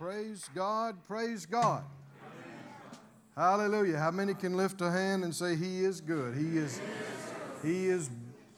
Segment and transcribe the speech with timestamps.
[0.00, 1.84] Praise God, praise God.
[3.36, 3.98] Hallelujah.
[3.98, 6.34] How many can lift a hand and say, He is good?
[6.34, 6.80] He is,
[7.62, 8.08] he is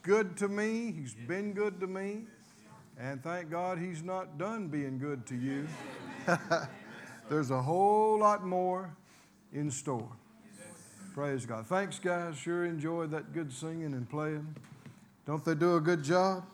[0.02, 0.92] good to me.
[0.92, 2.26] He's been good to me.
[2.96, 5.66] And thank God He's not done being good to you.
[7.28, 8.94] There's a whole lot more
[9.52, 10.08] in store.
[11.12, 11.66] Praise God.
[11.66, 12.36] Thanks, guys.
[12.36, 14.54] Sure enjoyed that good singing and playing.
[15.26, 16.44] Don't they do a good job?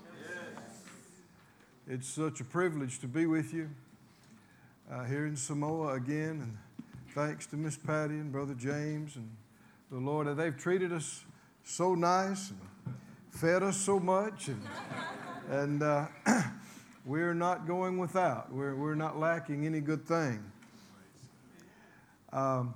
[1.86, 3.68] It's such a privilege to be with you
[4.91, 6.41] uh, here in Samoa again.
[6.42, 6.56] And
[7.15, 9.30] thanks to Miss Patty and Brother James and
[9.91, 10.34] the Lord.
[10.37, 11.24] They've treated us
[11.64, 12.95] so nice and
[13.30, 14.48] fed us so much.
[14.48, 14.62] And,
[15.51, 16.06] and uh,
[17.05, 20.42] we're not going without, we're, we're not lacking any good thing.
[22.33, 22.75] Um,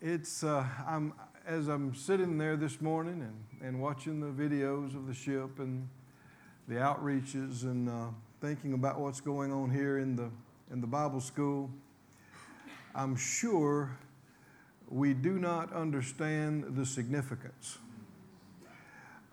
[0.00, 1.12] it's, uh, I'm,
[1.46, 5.88] as I'm sitting there this morning and, and watching the videos of the ship and
[6.68, 8.08] the outreaches and uh,
[8.46, 10.30] thinking about what's going on here in the,
[10.70, 11.68] in the Bible school,
[12.94, 13.98] I'm sure
[14.88, 17.78] we do not understand the significance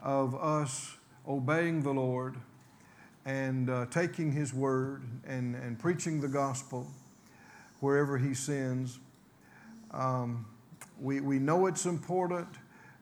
[0.02, 0.96] of us
[1.28, 2.38] obeying the Lord
[3.24, 6.88] and uh, taking His word and, and preaching the gospel
[7.82, 8.98] wherever He sends.
[9.92, 10.48] Um,
[11.00, 12.48] we, we know it's important,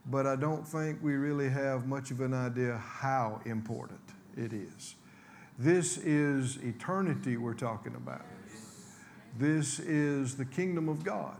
[0.07, 4.01] but I don't think we really have much of an idea how important
[4.35, 4.95] it is.
[5.61, 8.25] This is eternity we're talking about.
[9.37, 11.37] This is the kingdom of God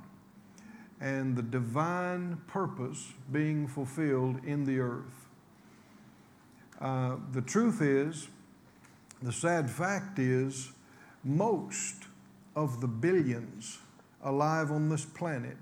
[1.00, 5.26] and the divine purpose being fulfilled in the earth.
[6.80, 8.28] Uh, the truth is,
[9.24, 10.72] the sad fact is,
[11.24, 12.04] most
[12.56, 13.80] of the billions
[14.24, 15.58] alive on this planet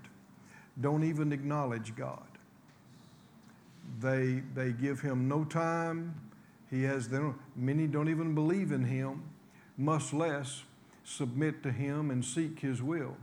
[0.81, 2.27] don't even acknowledge God.
[4.01, 6.28] They, they give him no time,
[6.69, 7.39] he has them.
[7.55, 9.23] Many don't even believe in Him,
[9.77, 10.63] much less
[11.03, 13.17] submit to Him and seek His will.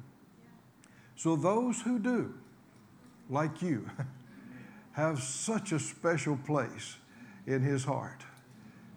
[1.14, 2.34] So those who do,
[3.30, 3.88] like you,
[4.92, 6.96] have such a special place
[7.46, 8.24] in His heart.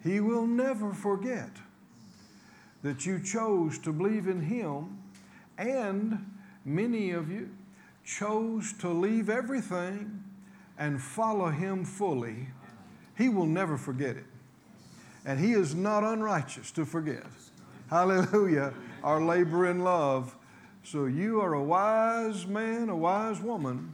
[0.04, 1.52] He will never forget
[2.82, 4.98] that you chose to believe in Him,
[5.58, 6.26] and
[6.66, 7.50] many of you
[8.04, 10.24] chose to leave everything
[10.78, 12.48] and follow Him fully.
[13.16, 14.26] He will never forget it
[15.26, 17.26] and he is not unrighteous to forget.
[17.90, 18.74] Hallelujah.
[19.04, 20.36] Our labor in love.
[20.84, 23.94] So you are a wise man, a wise woman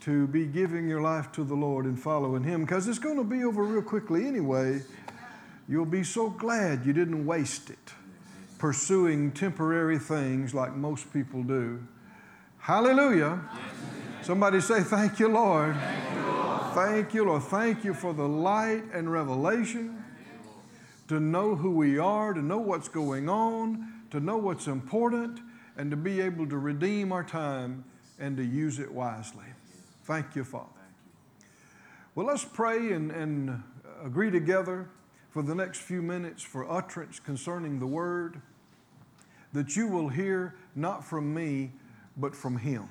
[0.00, 3.24] to be giving your life to the Lord and following him because it's going to
[3.24, 4.82] be over real quickly anyway.
[5.68, 7.92] You'll be so glad you didn't waste it
[8.62, 11.84] pursuing temporary things like most people do.
[12.58, 13.40] Hallelujah.
[14.22, 15.74] Somebody say, Thank you, Lord.
[15.74, 16.62] Thank you, Lord.
[16.74, 17.42] Thank you, Lord.
[17.42, 20.01] Thank you for the light and revelation
[21.12, 25.40] to know who we are, to know what's going on, to know what's important,
[25.76, 27.84] and to be able to redeem our time
[28.18, 29.44] and to use it wisely.
[30.04, 30.68] Thank you, Father.
[32.14, 33.62] Well, let's pray and, and
[34.02, 34.88] agree together
[35.30, 38.40] for the next few minutes for utterance concerning the Word
[39.52, 41.72] that you will hear not from me,
[42.16, 42.88] but from Him.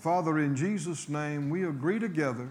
[0.00, 2.50] Father, in Jesus' name, we agree together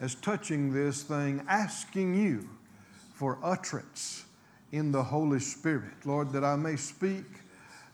[0.00, 2.48] as touching this thing, asking you
[3.16, 4.26] for utterance
[4.72, 6.04] in the Holy Spirit.
[6.04, 7.24] Lord, that I may speak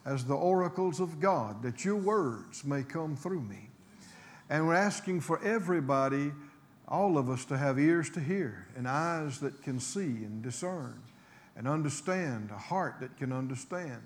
[0.04, 3.70] as the oracles of God, that your words may come through me.
[4.50, 6.32] And we're asking for everybody,
[6.88, 11.00] all of us, to have ears to hear and eyes that can see and discern
[11.56, 14.02] and understand, a heart that can understand.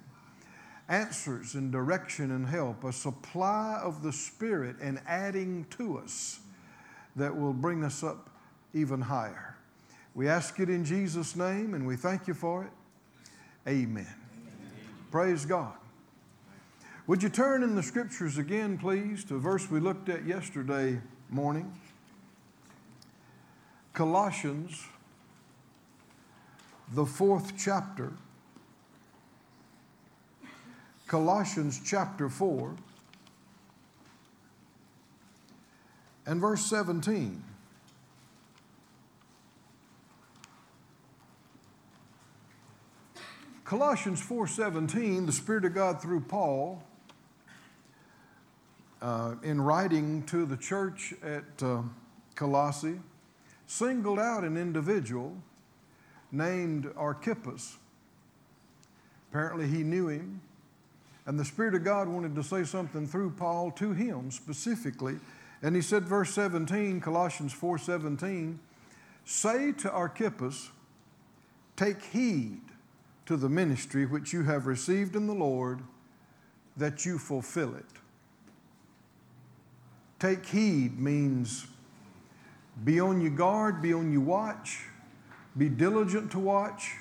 [0.87, 6.41] Answers and direction and help, a supply of the Spirit and adding to us
[7.17, 8.29] that will bring us up
[8.75, 9.56] even higher.
[10.17, 12.71] We ask it in Jesus' name and we thank you for it.
[13.69, 14.07] Amen.
[14.07, 14.09] Amen.
[15.11, 15.75] Praise God.
[17.07, 20.99] Would you turn in the scriptures again, please, to a verse we looked at yesterday
[21.29, 21.71] morning?
[23.93, 24.87] Colossians,
[26.95, 28.15] the fourth chapter.
[31.07, 32.75] Colossians chapter 4
[36.25, 37.43] and verse 17.
[43.67, 46.85] Colossians 4:17, the Spirit of God through Paul,
[49.03, 51.83] uh, in writing to the church at uh,
[52.37, 53.01] Colossae,
[53.67, 55.37] singled out an individual
[56.31, 57.77] named Archippus.
[59.31, 60.41] Apparently, he knew him,
[61.27, 65.19] and the Spirit of God wanted to say something through Paul to him specifically.
[65.61, 68.59] And he said, verse 17, Colossians 4:17,
[69.25, 70.71] say to Archippus,
[71.75, 72.61] take heed
[73.27, 75.81] to the ministry which you have received in the Lord,
[76.77, 77.85] that you fulfill it.
[80.19, 81.67] Take heed means
[82.85, 84.85] be on your guard, be on your watch,
[85.57, 86.93] be diligent to watch,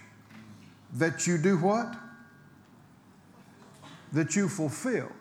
[0.94, 1.96] that you do what?
[4.14, 5.12] That you fulfill.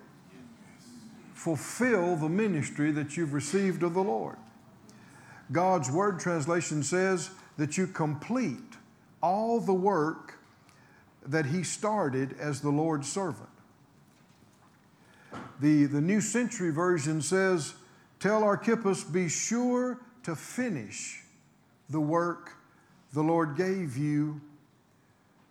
[1.34, 4.36] Fulfill the ministry that you've received of the Lord.
[5.52, 8.76] God's Word translation says that you complete
[9.20, 10.23] all the work
[11.26, 13.48] that He started as the Lord's servant.
[15.60, 17.74] The, the New Century Version says,
[18.20, 21.22] Tell Archippus, be sure to finish
[21.88, 22.52] the work
[23.12, 24.40] the Lord gave you.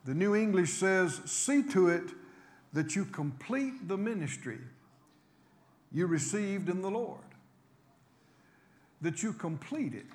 [0.06, 2.12] The New English says, See to it
[2.74, 4.60] that you complete the ministry
[5.92, 7.20] you received in the Lord,
[9.02, 10.06] that you complete it.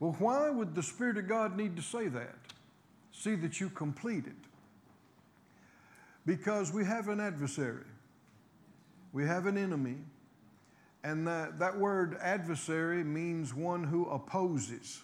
[0.00, 2.34] Well, why would the Spirit of God need to say that?
[3.20, 4.32] See that you complete it.
[6.24, 7.84] Because we have an adversary,
[9.12, 9.96] we have an enemy,
[11.04, 15.02] and that, that word adversary means one who opposes,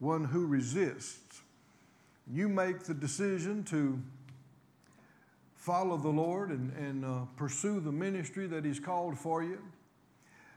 [0.00, 1.42] one who resists.
[2.28, 4.02] You make the decision to
[5.54, 9.62] follow the Lord and, and uh, pursue the ministry that He's called for you.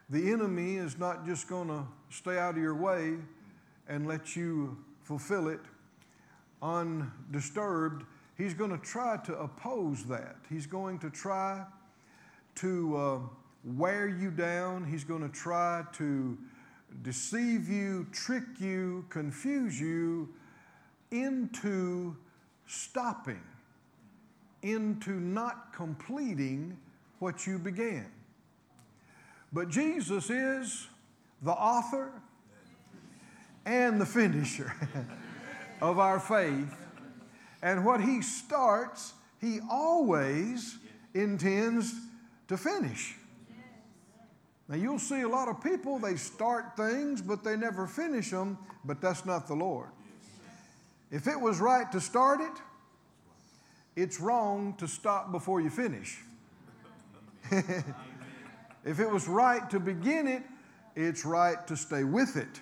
[0.10, 3.14] The enemy is not just going to stay out of your way
[3.88, 5.60] and let you fulfill it
[6.62, 8.06] undisturbed.
[8.38, 10.38] He's going to try to oppose that.
[10.50, 11.64] He's going to try
[12.56, 13.20] to uh,
[13.64, 14.86] wear you down.
[14.86, 16.38] He's going to try to
[17.02, 20.30] deceive you, trick you, confuse you
[21.12, 22.16] into
[22.66, 23.42] stopping
[24.62, 26.78] into not completing
[27.20, 28.08] what you began.
[29.54, 30.88] But Jesus is
[31.42, 32.12] the author
[33.66, 34.74] and the finisher
[35.82, 36.74] of our faith.
[37.62, 40.78] And what he starts, he always
[41.14, 41.94] intends
[42.48, 43.16] to finish.
[44.70, 48.58] Now, you'll see a lot of people, they start things, but they never finish them,
[48.84, 49.90] but that's not the Lord.
[51.10, 52.52] If it was right to start it,
[53.96, 56.20] it's wrong to stop before you finish.
[57.52, 60.44] if it was right to begin it,
[60.96, 62.60] it's right to stay with it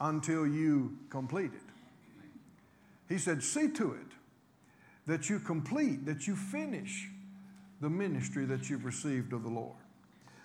[0.00, 1.61] until you complete it.
[3.12, 4.06] He said, See to it
[5.06, 7.10] that you complete, that you finish
[7.82, 9.76] the ministry that you've received of the Lord.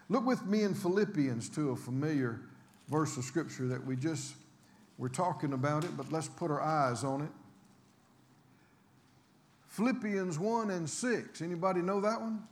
[0.10, 2.42] Look with me in Philippians to a familiar
[2.90, 4.34] verse of Scripture that we just
[4.98, 7.30] were talking about it, but let's put our eyes on it.
[9.70, 11.42] Philippians 1 and 6.
[11.42, 12.44] Anybody know that one?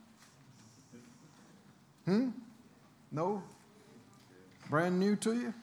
[2.05, 2.29] Hmm?
[3.11, 3.43] No?
[4.69, 5.53] Brand new to you?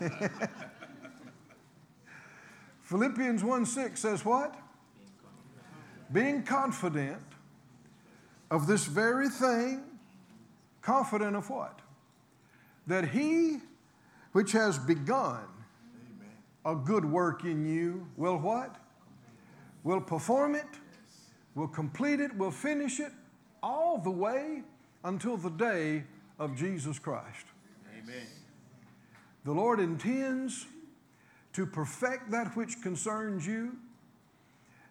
[2.92, 4.54] Philippians 1 6 says what?
[6.12, 7.22] Being confident
[8.50, 9.82] of this very thing,
[10.82, 11.80] confident of what?
[12.86, 13.60] That he
[14.32, 15.40] which has begun
[16.66, 18.76] a good work in you will what?
[19.84, 20.68] Will perform it,
[21.54, 23.12] will complete it, will finish it
[23.62, 24.64] all the way
[25.02, 26.04] until the day
[26.38, 27.46] of Jesus Christ.
[27.98, 28.26] Amen.
[29.46, 30.66] The Lord intends
[31.52, 33.76] to perfect that which concerns you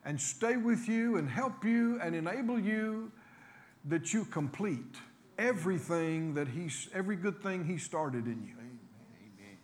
[0.05, 3.11] and stay with you and help you and enable you
[3.85, 4.95] that you complete
[5.37, 8.53] everything that he's every good thing he started in you.
[8.53, 9.57] Amen.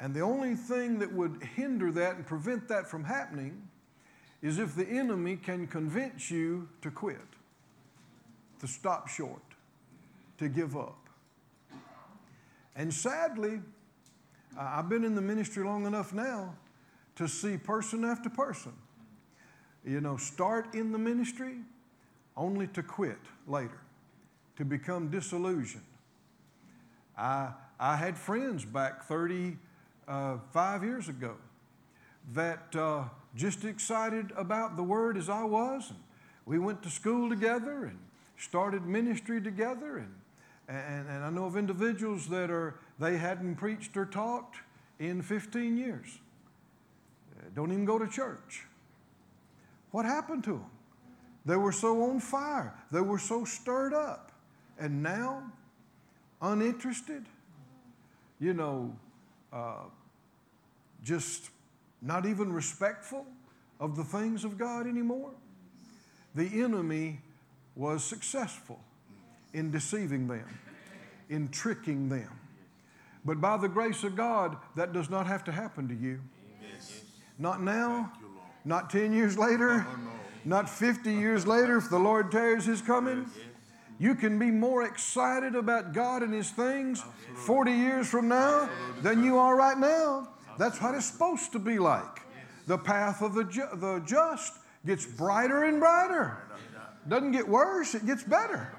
[0.00, 3.68] And the only thing that would hinder that and prevent that from happening
[4.42, 7.16] is if the enemy can convince you to quit,
[8.60, 9.42] to stop short,
[10.38, 11.08] to give up.
[12.76, 13.60] And sadly,
[14.58, 16.54] I've been in the ministry long enough now
[17.16, 18.72] to see person after person,
[19.84, 21.58] you know, start in the ministry
[22.36, 23.80] only to quit later,
[24.56, 25.84] to become disillusioned.
[27.16, 29.58] I, I had friends back 35
[30.08, 31.36] uh, years ago
[32.34, 33.04] that uh,
[33.36, 35.90] just excited about the word as I was.
[35.90, 35.98] And
[36.46, 37.98] we went to school together and
[38.36, 39.98] started ministry together.
[39.98, 40.14] And,
[40.68, 44.54] and, and I know of individuals that are, they hadn't preached or taught
[44.98, 46.18] in 15 years.
[47.54, 48.66] Don't even go to church.
[49.90, 50.70] What happened to them?
[51.46, 52.74] They were so on fire.
[52.92, 54.32] They were so stirred up.
[54.78, 55.42] And now,
[56.42, 57.24] uninterested,
[58.38, 58.94] you know,
[59.52, 59.84] uh,
[61.02, 61.50] just
[62.02, 63.24] not even respectful
[63.80, 65.30] of the things of God anymore.
[66.34, 67.20] The enemy
[67.74, 68.80] was successful
[69.54, 70.46] in deceiving them,
[71.30, 72.37] in tricking them.
[73.24, 76.20] But by the grace of God, that does not have to happen to you.
[77.38, 78.12] Not now,
[78.64, 79.86] Not 10 years later,
[80.44, 83.26] not 50 years later, if the Lord tarries his coming.
[84.00, 87.02] You can be more excited about God and His things
[87.34, 88.68] 40 years from now
[89.02, 90.28] than you are right now.
[90.58, 92.20] That's what it's supposed to be like.
[92.68, 94.52] The path of the, ju- the just
[94.86, 96.36] gets brighter and brighter.
[97.08, 98.72] Doesn't get worse, it gets better.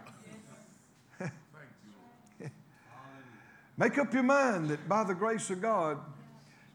[3.80, 6.00] Make up your mind that by the grace of God,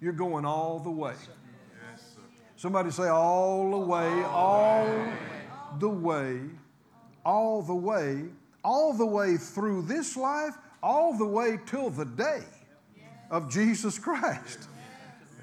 [0.00, 1.12] you're going all the way.
[2.56, 4.88] Somebody say, all the way, all
[5.78, 6.40] the way,
[7.23, 8.25] all the way,
[8.64, 12.42] all the way through this life, all the way till the day
[13.30, 14.61] of Jesus Christ.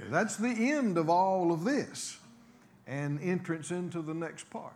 [0.09, 2.17] That's the end of all of this
[2.87, 4.73] and entrance into the next part.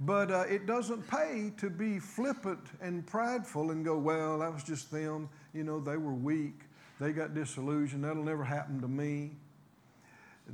[0.00, 4.62] But uh, it doesn't pay to be flippant and prideful and go, well, that was
[4.62, 5.28] just them.
[5.52, 6.60] You know, they were weak.
[7.00, 8.04] They got disillusioned.
[8.04, 9.32] That'll never happen to me.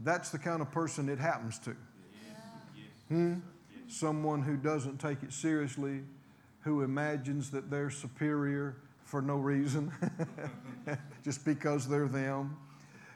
[0.03, 1.77] That's the kind of person it happens to.
[3.09, 3.35] Hmm?
[3.87, 6.01] Someone who doesn't take it seriously,
[6.61, 9.93] who imagines that they're superior for no reason,
[11.23, 12.57] just because they're them.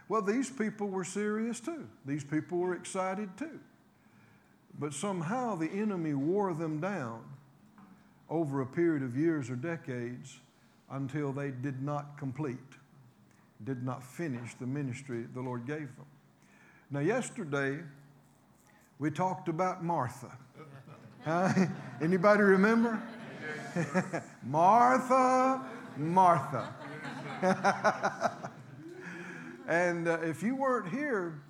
[0.09, 1.89] Well, these people were serious too.
[2.05, 3.59] These people were excited too.
[4.79, 7.25] But somehow the enemy wore them down
[8.31, 10.39] over a period of years or decades
[10.91, 12.59] until they did not complete,
[13.65, 16.07] did not finish the ministry the Lord gave them.
[16.91, 17.81] Now, yesterday,
[18.99, 20.37] we talked about Martha.
[21.25, 21.53] Huh?
[22.01, 23.03] Anybody remember?
[24.45, 25.67] Martha,
[25.97, 26.75] Martha.
[29.69, 31.41] and uh, if you weren't here,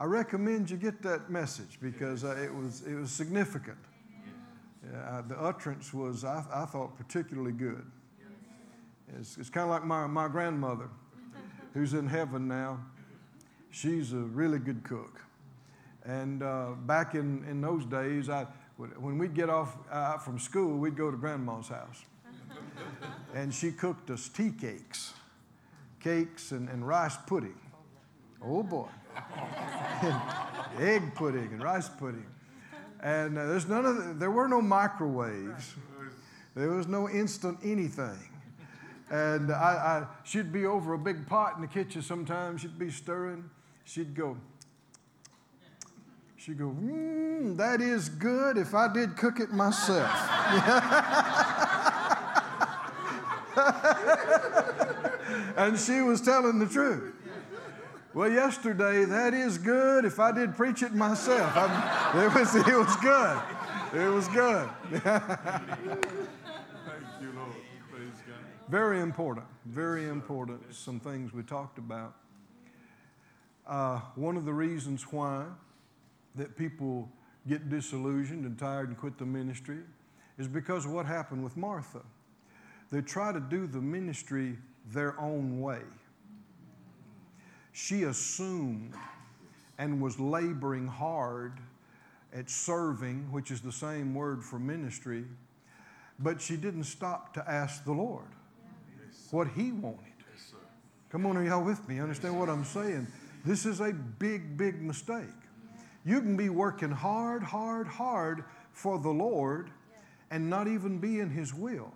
[0.00, 3.76] I recommend you get that message because uh, it, was, it was significant.
[5.28, 7.84] The utterance was, I, I thought, particularly good.
[9.18, 10.88] It's, it's kind of like my, my grandmother,
[11.74, 12.80] who's in heaven now.
[13.70, 15.20] She's a really good cook.
[16.06, 18.46] And uh, back in, in those days, I,
[18.78, 22.02] when we'd get off uh, from school, we'd go to grandma's house.
[23.34, 25.12] and she cooked us tea cakes,
[26.00, 27.58] cakes and, and rice pudding.
[28.42, 28.88] Oh boy.
[30.80, 32.26] egg pudding and rice pudding.
[33.02, 35.74] And uh, there's none of the, there were no microwaves.
[36.54, 38.18] There was no instant anything.
[39.10, 42.60] And I, I, she'd be over a big pot in the kitchen sometimes.
[42.60, 43.48] She'd be stirring.
[43.84, 44.36] She'd go,
[46.36, 50.10] she'd go, mmm, that is good if I did cook it myself.
[55.56, 57.14] and she was telling the truth.
[58.12, 61.52] Well, yesterday, that is good if I did preach it myself.
[61.54, 63.40] I, it, was, it was good.
[63.94, 64.68] It was good.
[64.90, 65.14] Thank
[67.20, 67.54] you, Lord.
[67.88, 68.36] Praise God.
[68.68, 70.74] Very important, very important.
[70.74, 72.16] Some things we talked about.
[73.64, 75.44] Uh, one of the reasons why
[76.34, 77.08] that people
[77.48, 79.78] get disillusioned and tired and quit the ministry
[80.36, 82.00] is because of what happened with Martha.
[82.90, 84.58] They try to do the ministry
[84.92, 85.82] their own way.
[87.72, 88.94] She assumed
[89.78, 91.54] and was laboring hard
[92.32, 95.24] at serving, which is the same word for ministry,
[96.18, 98.26] but she didn't stop to ask the Lord
[99.30, 99.98] what he wanted.
[101.10, 101.98] Come on, are y'all with me?
[101.98, 103.06] Understand what I'm saying?
[103.44, 105.24] This is a big, big mistake.
[106.04, 109.70] You can be working hard, hard, hard for the Lord
[110.30, 111.92] and not even be in his will.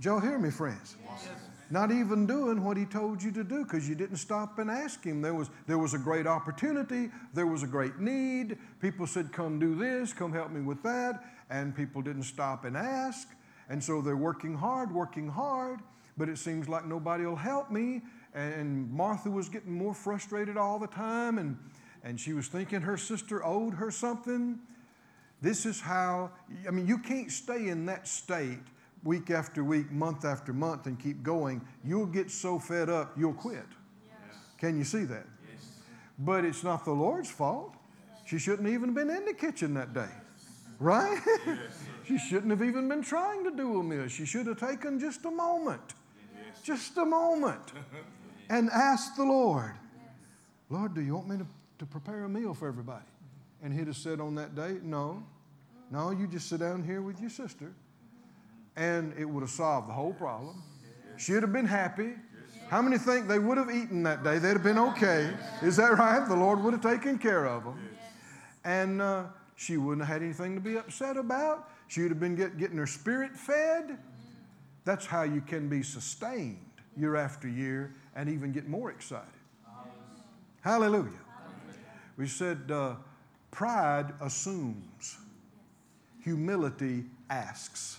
[0.00, 0.96] Y'all hear me, friends?
[1.72, 5.02] Not even doing what he told you to do because you didn't stop and ask
[5.02, 5.22] him.
[5.22, 8.58] There was, there was a great opportunity, there was a great need.
[8.82, 11.24] People said, Come do this, come help me with that.
[11.48, 13.26] And people didn't stop and ask.
[13.70, 15.80] And so they're working hard, working hard,
[16.18, 18.02] but it seems like nobody will help me.
[18.34, 21.58] And Martha was getting more frustrated all the time, and,
[22.04, 24.58] and she was thinking her sister owed her something.
[25.40, 26.32] This is how,
[26.68, 28.60] I mean, you can't stay in that state
[29.04, 31.60] week after week, month after month, and keep going.
[31.84, 33.66] You'll get so fed up, you'll quit.
[34.04, 34.38] Yes.
[34.58, 35.26] Can you see that?
[35.50, 35.66] Yes.
[36.18, 37.74] But it's not the Lord's fault.
[38.24, 40.10] She shouldn't even have been in the kitchen that day,
[40.78, 41.20] right?
[41.46, 41.58] Yes.
[42.04, 44.08] She shouldn't have even been trying to do a meal.
[44.08, 45.94] She should have taken just a moment,
[46.64, 47.72] just a moment,
[48.50, 49.72] and asked the Lord,
[50.68, 51.46] Lord, do you want me to,
[51.78, 53.04] to prepare a meal for everybody?
[53.62, 55.22] And he'd have said on that day, No,
[55.86, 55.96] mm-hmm.
[55.96, 57.72] no, you just sit down here with your sister.
[58.76, 60.62] And it would have solved the whole problem.
[61.16, 62.14] She'd have been happy.
[62.68, 64.38] How many think they would have eaten that day?
[64.38, 65.30] They'd have been okay.
[65.62, 66.26] Is that right?
[66.26, 67.78] The Lord would have taken care of them.
[68.64, 69.24] And uh,
[69.56, 71.68] she wouldn't have had anything to be upset about.
[71.88, 73.98] She would have been get, getting her spirit fed.
[74.84, 76.64] That's how you can be sustained
[76.96, 79.28] year after year and even get more excited.
[80.62, 81.10] Hallelujah.
[82.16, 82.96] We said uh,
[83.50, 85.18] pride assumes,
[86.22, 87.98] humility asks.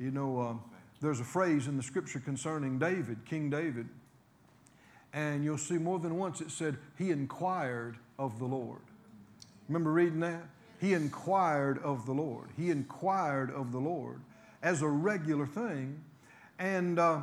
[0.00, 0.54] You know, uh,
[1.02, 3.86] there's a phrase in the scripture concerning David, King David,
[5.12, 8.80] and you'll see more than once it said, He inquired of the Lord.
[9.68, 10.42] Remember reading that?
[10.80, 12.48] He inquired of the Lord.
[12.56, 14.22] He inquired of the Lord
[14.62, 16.02] as a regular thing.
[16.58, 17.20] And, uh,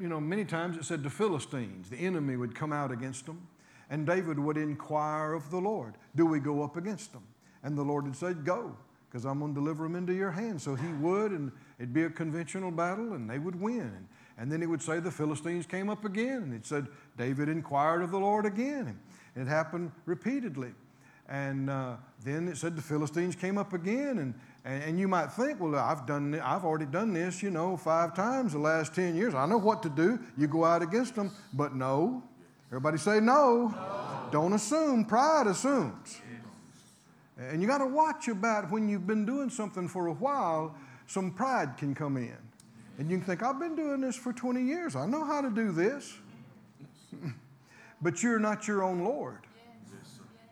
[0.00, 3.46] you know, many times it said the Philistines, the enemy would come out against them,
[3.88, 7.22] and David would inquire of the Lord, Do we go up against them?
[7.62, 8.76] And the Lord would say, Go,
[9.14, 10.64] because I'm going to deliver them into your hands.
[10.64, 14.08] So he would, and it'd be a conventional battle, and they would win.
[14.38, 18.02] And then he would say the Philistines came up again, and it said David inquired
[18.02, 18.98] of the Lord again.
[19.36, 20.72] And it happened repeatedly.
[21.28, 21.94] And uh,
[22.24, 25.76] then it said the Philistines came up again, and, and, and, you might think, well,
[25.76, 29.32] I've done, I've already done this, you know, five times the last ten years.
[29.32, 30.18] I know what to do.
[30.36, 32.20] You go out against them, but no.
[32.66, 33.68] Everybody say no.
[33.68, 34.28] no.
[34.32, 35.04] Don't assume.
[35.04, 36.20] Pride assumes.
[37.38, 40.74] And you got to watch about when you've been doing something for a while.
[41.06, 42.36] Some pride can come in,
[42.98, 44.96] and you can think, I've been doing this for 20 years.
[44.96, 46.16] I know how to do this.
[48.02, 49.40] but you're not your own Lord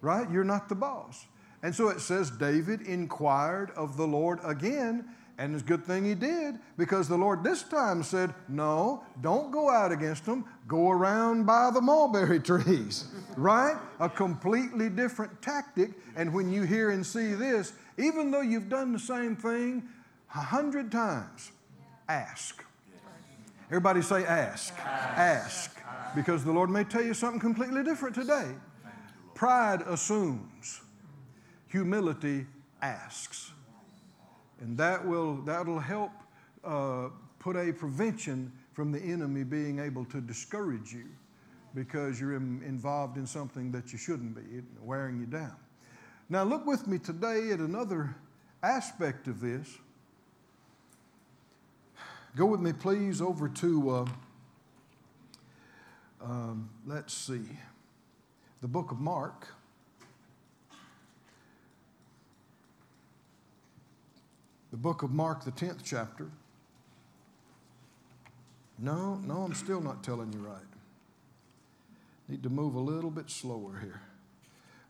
[0.03, 0.29] right?
[0.31, 1.27] You're not the boss.
[1.63, 5.09] And so it says David inquired of the Lord again,
[5.39, 9.51] and it's a good thing he did because the Lord this time said, No, don't
[9.51, 10.45] go out against them.
[10.69, 13.77] Go around by the mulberry trees, right?
[13.99, 15.93] A completely different tactic.
[16.17, 19.89] And when you hear and see this, even though you've done the same thing
[20.35, 21.51] a hundred times,
[22.09, 22.65] ask.
[23.69, 24.75] Everybody say ask.
[24.85, 25.77] Ask.
[26.15, 28.51] Because the Lord may tell you something completely different today.
[29.35, 30.83] Pride assumes,
[31.69, 32.47] humility
[32.83, 33.53] asks.
[34.63, 36.13] And that will that'll help
[36.65, 37.09] uh,
[37.41, 41.07] put a prevention from the enemy being able to discourage you
[41.75, 45.57] because you're in, involved in something that you shouldn't be, wearing you down.
[46.29, 48.15] Now, look with me today at another
[48.63, 49.69] aspect of this.
[52.37, 54.07] Go with me, please, over to, uh,
[56.23, 57.43] um, let's see
[58.61, 59.49] the book of Mark.
[64.73, 66.29] The book of Mark, the 10th chapter.
[68.79, 70.63] No, no, I'm still not telling you right.
[72.27, 74.01] Need to move a little bit slower here.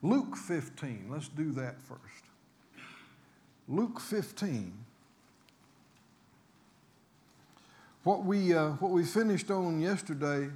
[0.00, 2.24] Luke 15, let's do that first.
[3.68, 4.72] Luke 15.
[8.04, 10.48] What we, uh, what we finished on yesterday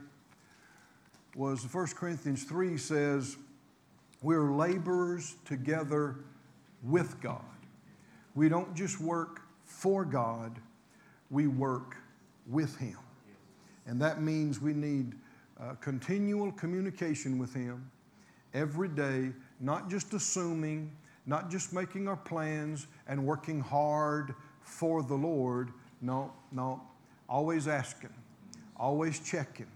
[1.35, 3.37] was 1 Corinthians 3 says,
[4.23, 6.17] We're laborers together
[6.85, 7.43] with God.
[8.37, 10.61] We don't just work for God,
[11.31, 11.97] we work
[12.47, 12.99] with Him.
[13.87, 15.15] And that means we need
[15.61, 17.91] uh, continual communication with Him
[18.55, 20.93] every day, not just assuming,
[21.25, 25.71] not just making our plans and working hard for the Lord.
[26.01, 26.81] No, no.
[27.29, 28.15] Always asking,
[28.77, 29.67] always checking,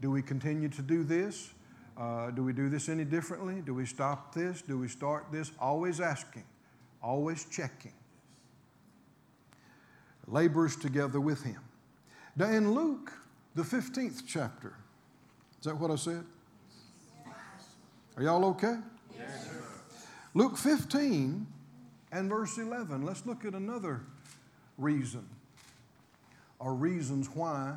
[0.00, 1.50] do we continue to do this?
[1.98, 3.62] Uh, do we do this any differently?
[3.64, 4.62] Do we stop this?
[4.62, 5.50] Do we start this?
[5.58, 6.44] Always asking,
[7.02, 7.92] always checking.
[10.30, 11.60] Labors together with him.
[12.36, 13.12] Now, in Luke,
[13.54, 14.74] the 15th chapter,
[15.58, 16.24] is that what I said?
[18.16, 18.76] Are y'all okay?
[19.18, 19.62] Yes, sir.
[20.34, 21.46] Luke 15
[22.12, 23.04] and verse 11.
[23.04, 24.02] Let's look at another
[24.78, 25.26] reason
[26.58, 27.74] or reasons why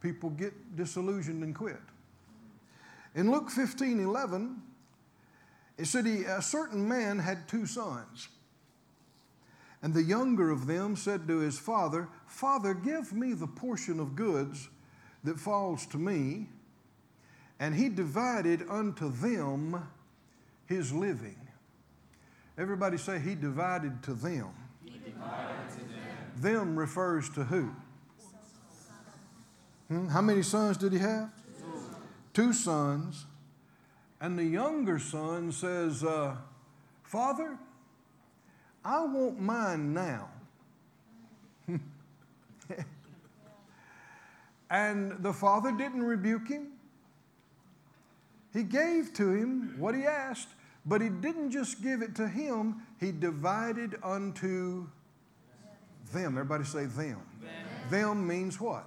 [0.00, 1.80] people get disillusioned and quit.
[3.14, 4.62] In Luke 15 11,
[5.76, 8.28] it said he, a certain man had two sons.
[9.82, 14.16] And the younger of them said to his father, Father, give me the portion of
[14.16, 14.68] goods
[15.24, 16.48] that falls to me.
[17.60, 19.88] And he divided unto them
[20.66, 21.36] his living.
[22.56, 24.48] Everybody say, He divided to them.
[24.84, 25.96] He divided to them.
[26.36, 27.74] Them refers to who?
[29.88, 30.08] Hmm?
[30.08, 31.30] How many sons did he have?
[31.58, 31.80] Two,
[32.34, 33.26] Two sons.
[34.20, 36.36] And the younger son says, uh,
[37.04, 37.56] Father,
[38.88, 40.30] I want mine now.
[44.70, 46.68] and the father didn't rebuke him.
[48.50, 50.48] He gave to him what he asked,
[50.86, 54.86] but he didn't just give it to him, he divided unto
[56.14, 56.38] them.
[56.38, 57.20] Everybody say them.
[57.42, 58.86] Them, them means what?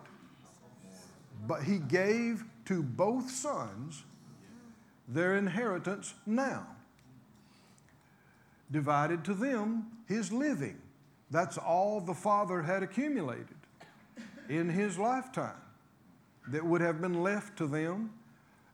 [1.46, 4.04] But he gave to both sons
[5.08, 6.71] their inheritance now.
[8.72, 10.82] Divided to them his living.
[11.30, 13.58] That's all the father had accumulated
[14.50, 15.62] in his lifetime
[16.48, 18.12] that would have been left to them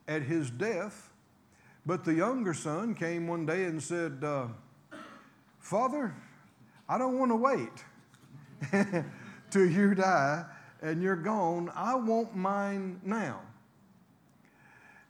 [0.06, 1.10] at his death.
[1.86, 4.48] But the younger son came one day and said, uh,
[5.60, 6.14] Father,
[6.88, 9.04] I don't want to wait
[9.50, 10.44] till you die
[10.82, 11.70] and you're gone.
[11.74, 13.40] I want mine now.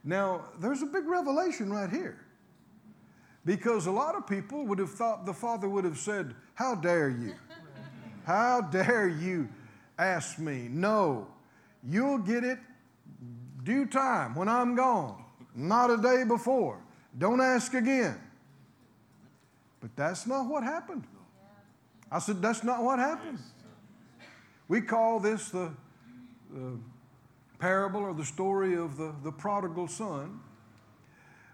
[0.03, 2.19] Now, there's a big revelation right here.
[3.45, 7.09] Because a lot of people would have thought the father would have said, How dare
[7.09, 7.33] you?
[8.25, 9.49] How dare you
[9.97, 10.67] ask me?
[10.69, 11.27] No,
[11.83, 12.59] you'll get it
[13.63, 15.23] due time when I'm gone,
[15.55, 16.79] not a day before.
[17.17, 18.19] Don't ask again.
[19.81, 21.05] But that's not what happened.
[22.11, 23.39] I said, That's not what happened.
[24.67, 25.71] We call this the,
[26.51, 26.77] the
[27.57, 30.39] parable or the story of the, the prodigal son.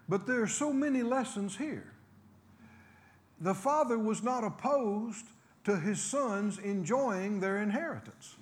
[0.08, 1.92] But there are so many lessons here.
[3.40, 5.26] The father was not opposed
[5.64, 8.36] to his sons enjoying their inheritance.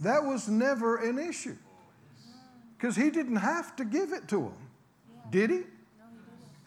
[0.00, 1.56] That was never an issue.
[2.76, 4.68] Because he didn't have to give it to them,
[5.30, 5.60] did he?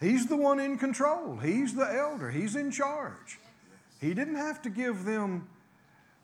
[0.00, 1.36] He's the one in control.
[1.36, 2.30] He's the elder.
[2.30, 3.38] He's in charge.
[4.00, 5.48] He didn't have to give them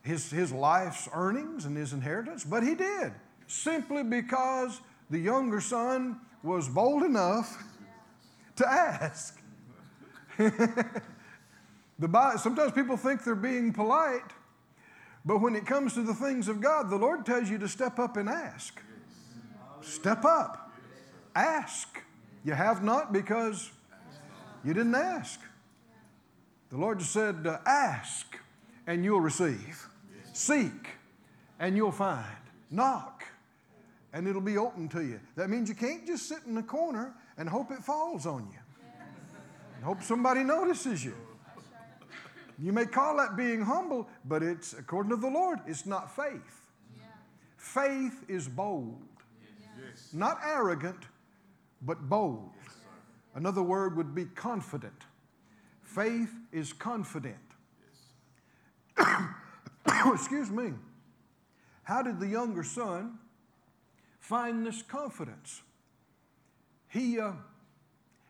[0.02, 3.12] his, his life's earnings and his inheritance, but he did,
[3.46, 4.80] simply because
[5.10, 7.62] the younger son was bold enough
[8.56, 9.40] to ask.
[10.38, 14.30] the Bible, sometimes people think they're being polite,
[15.24, 17.98] but when it comes to the things of God, the Lord tells you to step
[17.98, 18.80] up and ask.
[19.80, 20.72] Step up.
[21.34, 22.02] Ask.
[22.44, 23.70] You have not because
[24.64, 25.40] you didn't ask.
[26.70, 28.38] The Lord just said, uh, Ask
[28.86, 29.88] and you'll receive.
[30.32, 30.88] Seek
[31.58, 32.24] and you'll find.
[32.70, 33.24] Knock
[34.12, 35.20] and it'll be open to you.
[35.36, 38.58] That means you can't just sit in the corner and hope it falls on you.
[39.76, 41.14] And hope somebody notices you.
[42.58, 46.60] You may call that being humble, but it's, according to the Lord, it's not faith.
[47.56, 49.02] Faith is bold,
[50.12, 51.06] not arrogant,
[51.82, 52.50] but bold.
[53.34, 55.04] Another word would be confident.
[55.82, 57.36] Faith is confident.
[60.12, 60.72] Excuse me.
[61.82, 63.18] How did the younger son
[64.20, 65.62] find this confidence?
[66.94, 67.32] He, uh,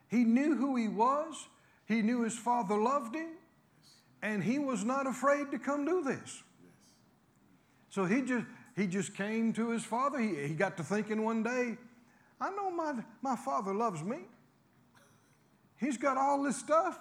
[0.09, 1.49] he knew who he was,
[1.85, 3.29] he knew his father loved him,
[4.23, 6.43] and he was not afraid to come do this.
[7.91, 10.19] So he just, he just came to his father.
[10.19, 11.77] He, he got to thinking one day,
[12.41, 14.21] I know my, my father loves me.
[15.77, 16.99] He's got all this stuff.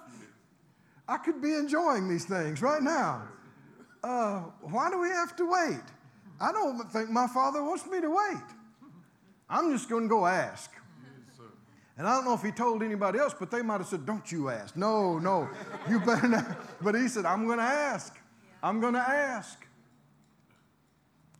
[1.08, 3.22] I could be enjoying these things right now.
[4.02, 5.82] Uh, why do we have to wait?
[6.38, 8.44] I don't think my father wants me to wait.
[9.48, 10.70] I'm just going to go ask.
[11.96, 14.30] And I don't know if he told anybody else, but they might have said, Don't
[14.30, 14.76] you ask.
[14.76, 15.48] No, no,
[15.88, 16.56] you better not.
[16.82, 18.16] But he said, I'm going to ask.
[18.62, 19.64] I'm going to ask.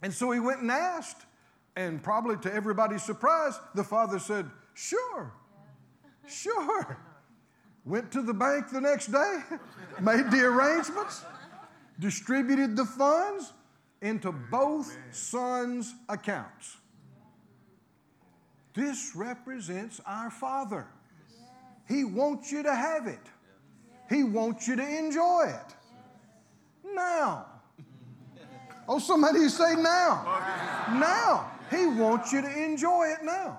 [0.02, 1.26] And so he went and asked.
[1.76, 5.32] And probably to everybody's surprise, the father said, Sure,
[6.28, 6.98] sure.
[7.84, 9.40] Went to the bank the next day,
[10.00, 11.24] made the arrangements,
[11.98, 13.52] distributed the funds
[14.00, 16.76] into both sons' accounts.
[18.74, 20.86] This represents our Father.
[21.88, 23.20] He wants you to have it,
[24.08, 25.74] He wants you to enjoy it.
[26.94, 27.46] Now.
[28.86, 30.24] Oh, somebody say now.
[31.00, 31.50] Now.
[31.70, 33.58] He wants you to enjoy it now.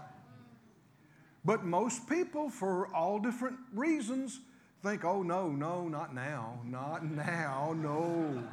[1.44, 4.40] But most people, for all different reasons,
[4.84, 8.44] think, oh, no, no, not now, not now, no,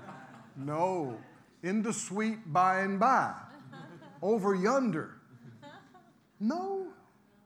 [0.57, 1.19] no.
[1.63, 3.35] In the sweet by and by,
[4.23, 5.17] over yonder.
[6.43, 6.89] No,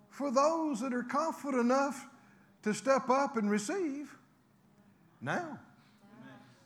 [0.09, 2.07] for those that are confident enough
[2.63, 4.11] to step up and receive,
[5.21, 5.59] now.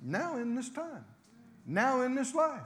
[0.01, 1.05] Now in this time.
[1.67, 2.63] Now in this life.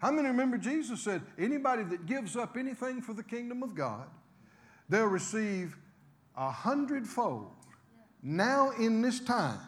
[0.00, 4.08] How many remember Jesus said, anybody that gives up anything for the kingdom of God,
[4.88, 5.76] they'll receive
[6.36, 7.52] a hundredfold
[8.20, 9.60] now in this time.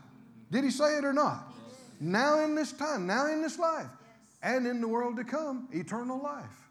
[0.50, 1.52] Did he say it or not?
[2.00, 3.90] Now in this time, now in this life,
[4.42, 6.69] and in the world to come, eternal life.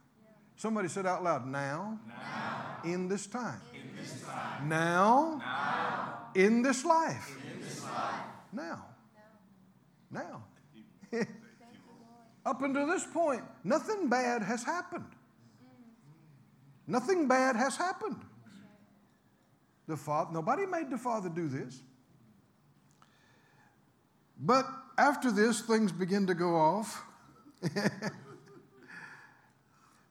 [0.60, 2.82] Somebody said out loud, now, now.
[2.84, 3.62] In, this time.
[3.74, 4.68] in this time.
[4.68, 6.32] Now, now.
[6.36, 7.38] In, this life.
[7.50, 8.26] in this life.
[8.52, 8.86] Now.
[10.12, 10.44] Now.
[12.46, 15.06] Up until this point, nothing bad has happened.
[16.88, 18.20] Nothing bad has happened.
[19.88, 21.82] The father, nobody made the father do this.
[24.38, 24.68] But
[24.98, 27.02] after this, things begin to go off.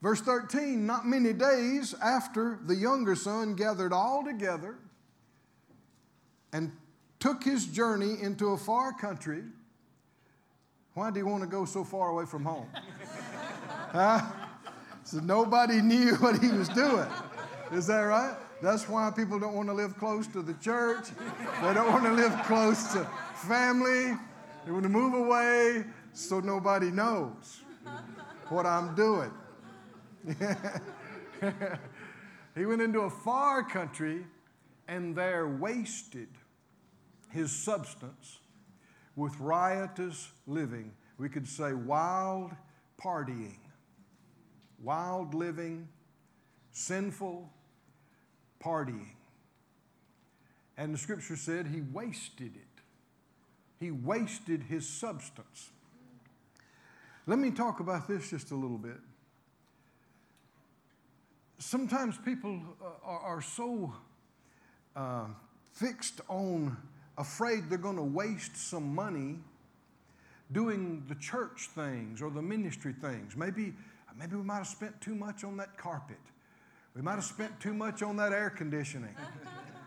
[0.03, 4.77] Verse 13 Not many days after the younger son gathered all together
[6.53, 6.73] and
[7.21, 9.43] took his journey into a far country.
[10.95, 12.69] Why do you want to go so far away from home?
[13.93, 14.21] huh?
[15.05, 17.07] So nobody knew what he was doing.
[17.73, 18.37] Is that right?
[18.61, 21.09] That's why people don't want to live close to the church.
[21.63, 24.17] They don't want to live close to family.
[24.65, 27.61] They want to move away so nobody knows
[28.49, 29.31] what I'm doing.
[32.55, 34.27] he went into a far country
[34.87, 36.29] and there wasted
[37.31, 38.39] his substance
[39.17, 40.93] with riotous living.
[41.19, 42.53] We could say wild
[43.03, 43.59] partying,
[44.83, 45.89] wild living,
[46.73, 47.51] sinful
[48.63, 49.15] partying.
[50.77, 52.83] And the scripture said he wasted it.
[53.81, 55.71] He wasted his substance.
[57.27, 58.99] Let me talk about this just a little bit.
[61.59, 63.93] Sometimes people uh, are, are so
[64.95, 65.27] uh,
[65.73, 66.77] fixed on,
[67.17, 69.39] afraid they're going to waste some money
[70.53, 73.37] doing the church things or the ministry things.
[73.37, 73.75] Maybe,
[74.17, 76.17] maybe we might have spent too much on that carpet.
[76.95, 79.15] We might have spent too much on that air conditioning.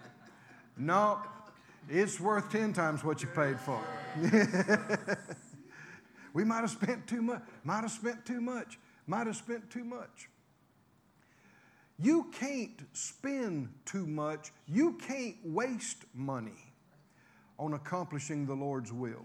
[0.78, 1.20] no,
[1.90, 3.82] it's worth 10 times what you paid for.
[6.34, 9.84] we might have spent too much, might have spent too much, might have spent too
[9.84, 10.30] much.
[12.02, 16.74] You can't spend too much, you can't waste money
[17.60, 19.24] on accomplishing the Lord's will.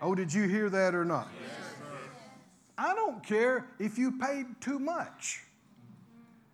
[0.00, 1.28] Oh, did you hear that or not?
[2.78, 5.42] I don't care if you paid too much.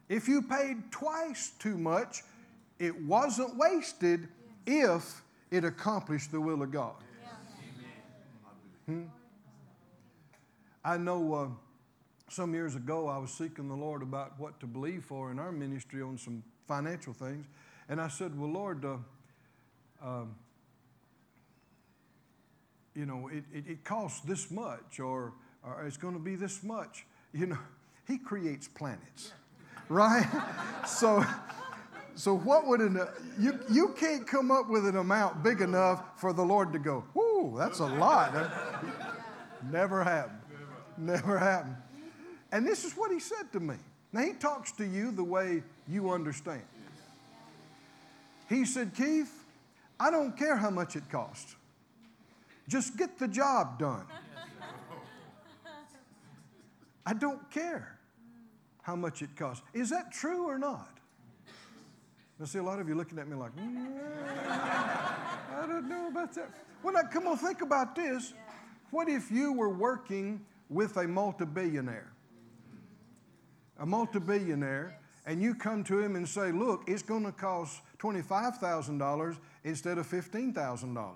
[0.09, 2.25] If you paid twice too much,
[2.79, 4.29] it wasn't wasted
[4.67, 6.95] if it accomplished the will of God.
[8.87, 9.05] Hmm?
[10.85, 11.49] I know uh,
[12.29, 15.53] some years ago I was seeking the Lord about what to believe for in our
[15.53, 17.47] ministry on some financial things.
[17.89, 18.97] And I said, Well, Lord, uh,
[20.05, 20.25] uh,
[22.95, 25.33] you know, it, it, it costs this much or,
[25.65, 27.05] or it's going to be this much.
[27.35, 27.59] You know,
[28.07, 29.33] He creates planets,
[29.91, 30.27] right?
[30.89, 31.23] so,
[32.15, 32.99] so what would an,
[33.39, 37.05] you, you can't come up with an amount big enough for the Lord to go,
[37.13, 38.33] whoo, that's a lot.
[39.71, 40.41] Never happened.
[40.97, 41.77] Never happened.
[42.51, 43.77] And this is what he said to me.
[44.13, 46.63] Now, he talks to you the way you understand.
[48.49, 49.45] He said, Keith,
[50.01, 51.57] I don't care how much it costs.
[52.67, 54.05] Just get the job done.
[57.05, 57.99] I don't care
[58.83, 59.63] how much it costs.
[59.75, 60.99] Is that true or not?
[62.41, 63.89] I see a lot of you looking at me like, mm,
[64.49, 66.49] I don't know about that.
[66.83, 68.33] Well, now, come on, think about this.
[68.91, 72.13] What if you were working with a multi-billionaire?
[73.79, 79.37] A multi-billionaire, and you come to him and say, look, it's going to cost $25,000
[79.65, 81.15] instead of $15,000.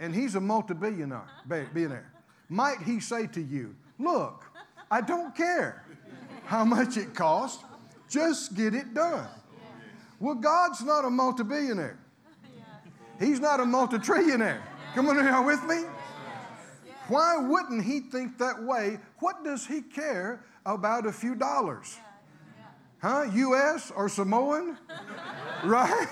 [0.00, 1.28] And he's a multi-billionaire.
[1.46, 2.12] Billionaire.
[2.48, 4.44] Might he say to you, look,
[4.90, 5.84] I don't care
[6.44, 7.62] how much it costs,
[8.08, 9.28] just get it done.
[10.18, 11.98] Well, God's not a multi-billionaire.
[13.18, 14.60] He's not a multi-trillionaire.
[14.94, 15.84] Come on, you with me?
[17.08, 18.98] Why wouldn't he think that way?
[19.18, 21.98] What does he care about a few dollars?
[23.00, 23.26] Huh?
[23.32, 24.76] US or Samoan?
[25.64, 26.08] right?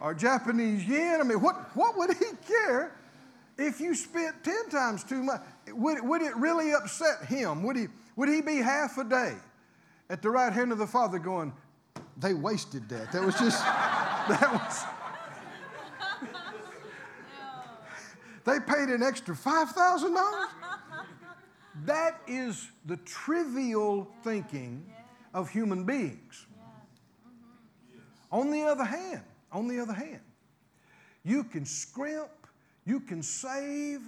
[0.00, 1.20] Or Japanese yen?
[1.20, 2.92] I mean, what, what would he care
[3.58, 5.40] if you spent 10 times too much?
[5.68, 7.62] Would, would it really upset him?
[7.62, 7.86] Would he,
[8.16, 9.34] would he be half a day
[10.10, 11.52] at the right hand of the Father going,
[12.16, 13.12] they wasted that?
[13.12, 14.84] That was just, that was.
[18.44, 20.48] They paid an extra $5,000?
[21.84, 24.84] That is the trivial thinking
[25.32, 26.46] of human beings.
[28.30, 30.20] On the other hand, on the other hand,
[31.24, 32.30] you can scrimp,
[32.84, 34.00] you can save,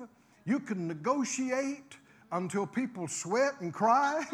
[0.44, 1.96] you can negotiate
[2.33, 4.24] until people sweat and cry,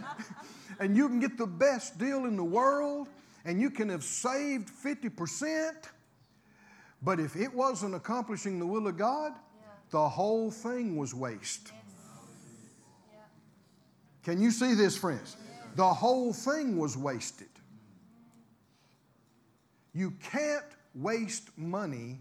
[0.80, 3.08] and you can get the best deal in the world,
[3.44, 5.72] and you can have saved 50%.
[7.02, 9.32] But if it wasn't accomplishing the will of God,
[9.90, 11.72] the whole thing was waste.
[14.28, 15.38] Can you see this, friends?
[15.74, 17.48] The whole thing was wasted.
[19.94, 22.18] You can't waste money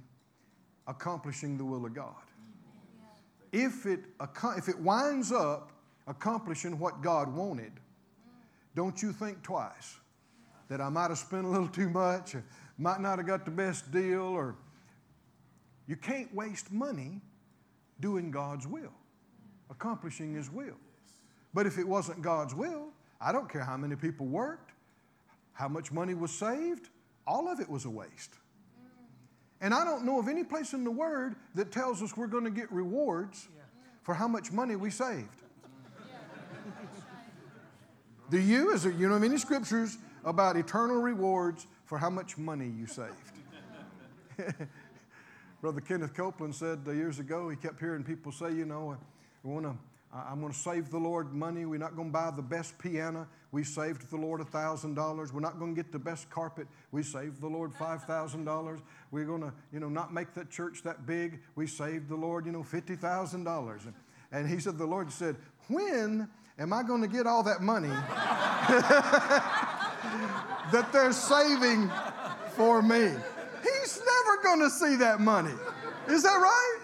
[0.88, 2.16] accomplishing the will of God.
[3.52, 4.06] If it,
[4.56, 5.74] if it winds up
[6.08, 7.74] accomplishing what God wanted,
[8.74, 9.98] don't you think twice
[10.70, 12.38] that I might have spent a little too much,
[12.78, 14.56] might not have got the best deal, or
[15.88, 17.20] you can't waste money
[18.00, 18.94] doing God's will,
[19.70, 20.78] accomplishing His will.
[21.58, 22.90] But if it wasn't God's will,
[23.20, 24.74] I don't care how many people worked,
[25.54, 26.90] how much money was saved,
[27.26, 28.36] all of it was a waste.
[29.60, 32.44] And I don't know of any place in the Word that tells us we're going
[32.44, 33.48] to get rewards
[34.04, 35.42] for how much money we saved.
[38.30, 38.72] Do you?
[38.74, 43.10] Is there, you know, many scriptures about eternal rewards for how much money you saved.
[45.62, 48.96] Brother Kenneth Copeland said years ago, he kept hearing people say, you know,
[49.42, 49.76] we want to
[50.14, 51.66] I'm going to save the Lord money.
[51.66, 53.28] We're not going to buy the best piano.
[53.52, 55.34] We saved the Lord $1,000.
[55.34, 56.68] We're not going to get the best carpet.
[56.92, 58.82] We saved the Lord $5,000.
[59.12, 61.42] We're going to, you know, not make that church that big.
[61.56, 63.86] We saved the Lord, you know, $50,000.
[63.86, 63.94] And,
[64.32, 65.36] and he said, the Lord said,
[65.68, 67.90] when am I going to get all that money
[70.72, 71.92] that they're saving
[72.56, 73.12] for me?
[73.64, 75.54] He's never going to see that money.
[76.08, 76.77] Is that right?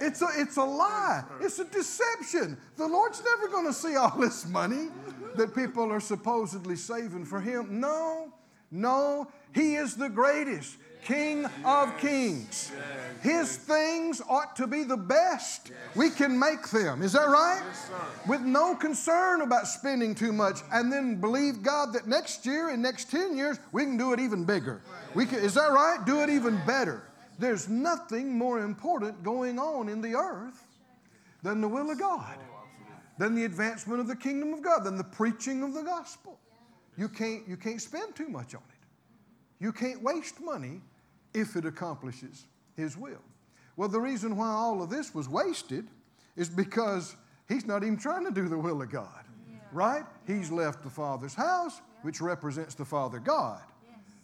[0.00, 1.24] It's a, it's a lie.
[1.40, 2.56] It's a deception.
[2.76, 4.88] The Lord's never going to see all this money
[5.36, 7.80] that people are supposedly saving for Him.
[7.80, 8.32] No,
[8.70, 9.30] no.
[9.54, 10.76] He is the greatest.
[11.04, 12.70] King of kings.
[13.22, 15.72] His things ought to be the best.
[15.96, 17.02] We can make them.
[17.02, 17.62] Is that right?
[18.28, 22.82] With no concern about spending too much and then believe God that next year and
[22.82, 24.82] next 10 years we can do it even bigger.
[25.14, 25.98] We can, is that right?
[26.04, 27.02] Do it even better.
[27.40, 30.62] There's nothing more important going on in the earth
[31.42, 32.36] than the will of God,
[33.18, 36.38] than the advancement of the kingdom of God, than the preaching of the gospel.
[36.98, 39.64] You can't, you can't spend too much on it.
[39.64, 40.82] You can't waste money
[41.32, 42.44] if it accomplishes
[42.76, 43.22] His will.
[43.74, 45.88] Well, the reason why all of this was wasted
[46.36, 47.16] is because
[47.48, 49.24] He's not even trying to do the will of God,
[49.72, 50.04] right?
[50.26, 53.62] He's left the Father's house, which represents the Father God.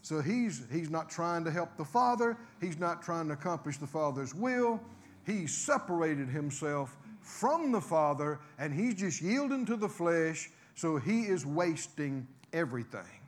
[0.06, 3.88] So he's, he's not trying to help the Father, he's not trying to accomplish the
[3.88, 4.80] Father's will.
[5.26, 11.22] He's separated himself from the Father and he's just yielding to the flesh, so he
[11.22, 13.20] is wasting everything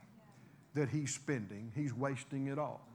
[0.73, 1.69] that he's spending.
[1.75, 2.87] He's wasting it all.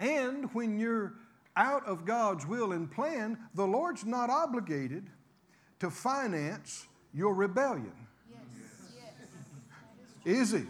[0.00, 1.14] And when you're
[1.54, 5.06] out of God's will and plan, the Lord's not obligated
[5.78, 7.92] to finance your rebellion.
[8.28, 8.40] Yes.
[10.24, 10.40] Yes.
[10.40, 10.66] Is he?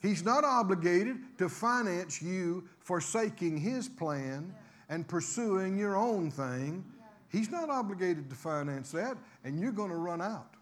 [0.00, 4.54] He's not obligated to finance you forsaking His plan
[4.88, 6.84] and pursuing your own thing.
[7.30, 10.54] He's not obligated to finance that, and you're going to run out.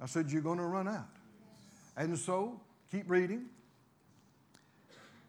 [0.00, 1.08] I said, You're going to run out.
[1.96, 3.46] And so, keep reading.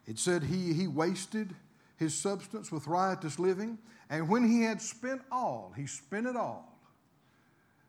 [0.06, 1.54] It said he, he wasted
[1.96, 3.78] his substance with riotous living,
[4.10, 6.78] and when he had spent all, he spent it all.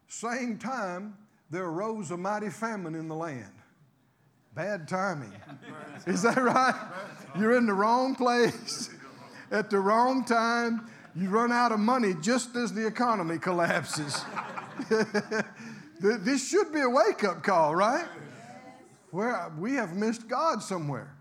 [0.07, 1.17] Same time,
[1.49, 3.54] there arose a mighty famine in the land.
[4.55, 5.33] Bad timing.
[6.07, 6.73] Is that right?
[7.37, 8.89] You're in the wrong place
[9.51, 10.89] at the wrong time.
[11.13, 14.23] You run out of money just as the economy collapses.
[15.99, 18.07] this should be a wake up call, right?
[19.11, 21.13] Where we have missed God somewhere.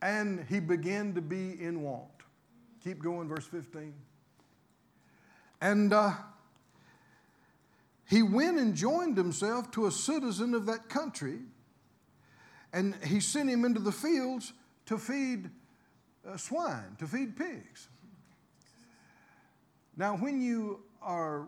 [0.00, 2.06] And he began to be in want.
[2.84, 3.92] Keep going, verse 15.
[5.60, 6.12] And uh,
[8.08, 11.40] he went and joined himself to a citizen of that country
[12.74, 14.52] and he sent him into the fields
[14.86, 15.48] to feed
[16.28, 17.88] uh, swine, to feed pigs.
[19.96, 21.46] Now, when you are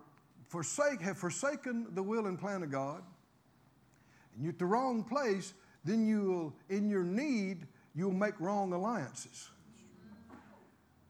[0.49, 3.03] forsake, have forsaken the will and plan of God,
[4.35, 5.53] and you're at the wrong place,
[5.85, 9.51] then you will, in your need, you'll make wrong alliances.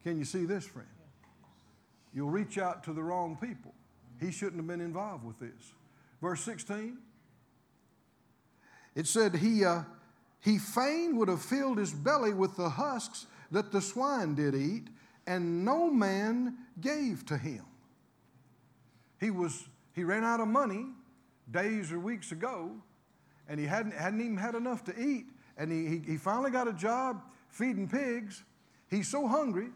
[0.03, 0.87] Can you see this, friend?
[2.11, 3.73] You'll reach out to the wrong people.
[4.19, 5.73] He shouldn't have been involved with this.
[6.21, 6.97] Verse 16,
[8.95, 9.83] it said, He, uh,
[10.41, 14.87] he fain would have filled his belly with the husks that the swine did eat,
[15.25, 17.65] and no man gave to him.
[19.19, 20.85] He was he ran out of money
[21.49, 22.71] days or weeks ago,
[23.49, 25.25] and he hadn't, hadn't even had enough to eat.
[25.57, 28.43] And he, he, he finally got a job feeding pigs.
[28.89, 29.69] He's so hungry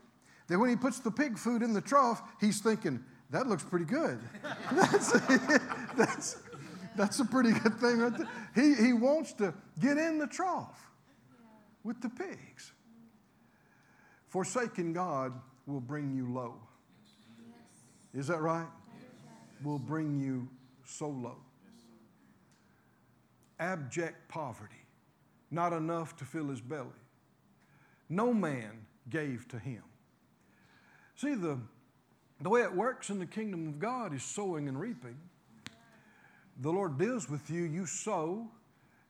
[0.48, 3.86] that when he puts the pig food in the trough, he's thinking, that looks pretty
[3.86, 4.20] good.
[4.72, 5.12] that's,
[5.98, 6.41] that's,
[6.96, 8.14] that's a pretty good thing right.
[8.56, 10.90] He, he wants to get in the trough
[11.84, 12.72] with the pigs.
[14.28, 15.34] Forsaking God
[15.66, 16.56] will bring you low.
[18.14, 18.68] Is that right?
[19.64, 20.50] Will bring you
[20.86, 21.38] so low.
[23.60, 24.74] Abject poverty,
[25.52, 26.90] not enough to fill his belly.
[28.10, 29.84] No man gave to him.
[31.16, 31.60] See, the,
[32.42, 35.18] the way it works in the kingdom of God is sowing and reaping
[36.62, 38.48] the Lord deals with you, you sow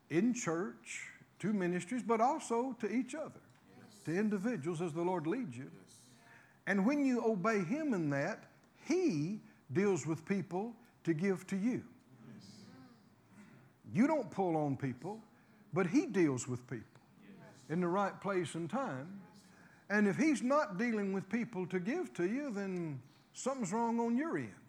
[0.10, 1.08] in church
[1.40, 3.42] to ministries, but also to each other,
[3.78, 4.00] yes.
[4.06, 5.66] to individuals as the Lord leads you.
[5.66, 5.96] Yes.
[6.68, 8.46] And when you obey Him in that,
[8.88, 9.42] He
[9.74, 10.74] deals with people
[11.04, 11.84] to give to you.
[12.34, 12.46] Yes.
[13.94, 15.20] You don't pull on people,
[15.74, 16.86] but He deals with people
[17.70, 19.20] in the right place and time.
[19.90, 23.02] And if He's not dealing with people to give to you, then
[23.34, 24.61] something's wrong on your end.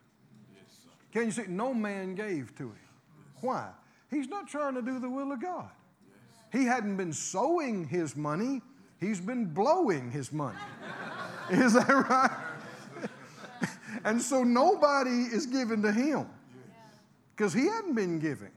[1.13, 1.45] Can you see?
[1.49, 2.77] No man gave to him.
[3.41, 3.69] Why?
[4.13, 5.71] he's not trying to do the will of God.
[6.53, 8.61] He hadn't been sowing his money,
[9.01, 10.59] he's been blowing his money.
[11.51, 13.09] Is that right?
[14.05, 16.27] and so nobody is giving to him
[17.35, 18.53] because he hadn't been giving.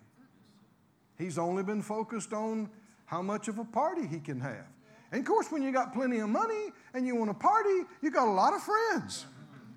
[1.18, 2.70] He's only been focused on
[3.06, 4.68] how much of a party he can have.
[5.12, 8.12] And of course, when you got plenty of money and you want to party, you
[8.12, 9.26] got a lot of friends.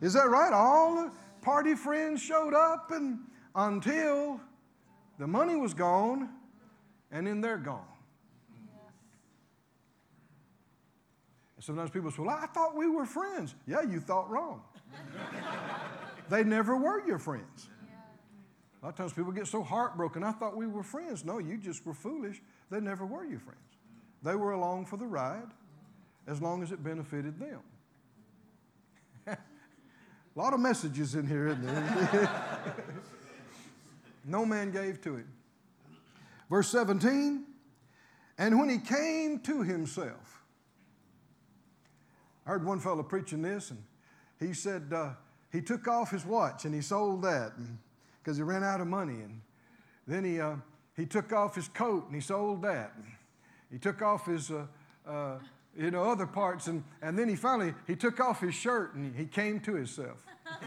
[0.00, 0.52] Is that right?
[0.52, 1.10] All the
[1.48, 3.20] party friends showed up and
[3.54, 4.38] until
[5.18, 6.28] the money was gone
[7.10, 7.96] and then they're gone.
[11.56, 13.54] And sometimes people say, Well, I thought we were friends.
[13.66, 14.60] Yeah, you thought wrong.
[16.28, 17.70] they never were your friends.
[18.82, 20.22] A lot of times people get so heartbroken.
[20.22, 21.24] I thought we were friends.
[21.24, 22.42] No, you just were foolish.
[22.70, 23.58] They never were your friends.
[24.22, 25.50] They were along for the ride
[26.26, 27.60] as long as it benefited them.
[30.38, 32.30] A lot of messages in here, isn't there?
[34.24, 35.28] no man gave to him.
[36.48, 37.44] Verse 17,
[38.38, 40.44] and when he came to himself,
[42.46, 43.82] I heard one fellow preaching this, and
[44.38, 45.10] he said uh,
[45.50, 47.52] he took off his watch and he sold that
[48.22, 49.14] because he ran out of money.
[49.14, 49.40] And
[50.06, 50.54] then he, uh,
[50.96, 52.92] he took off his coat and he sold that.
[53.72, 54.66] He took off his, uh,
[55.04, 55.38] uh,
[55.78, 59.14] you know, other parts, and, and then he finally, he took off his shirt and
[59.14, 60.24] he, came to himself.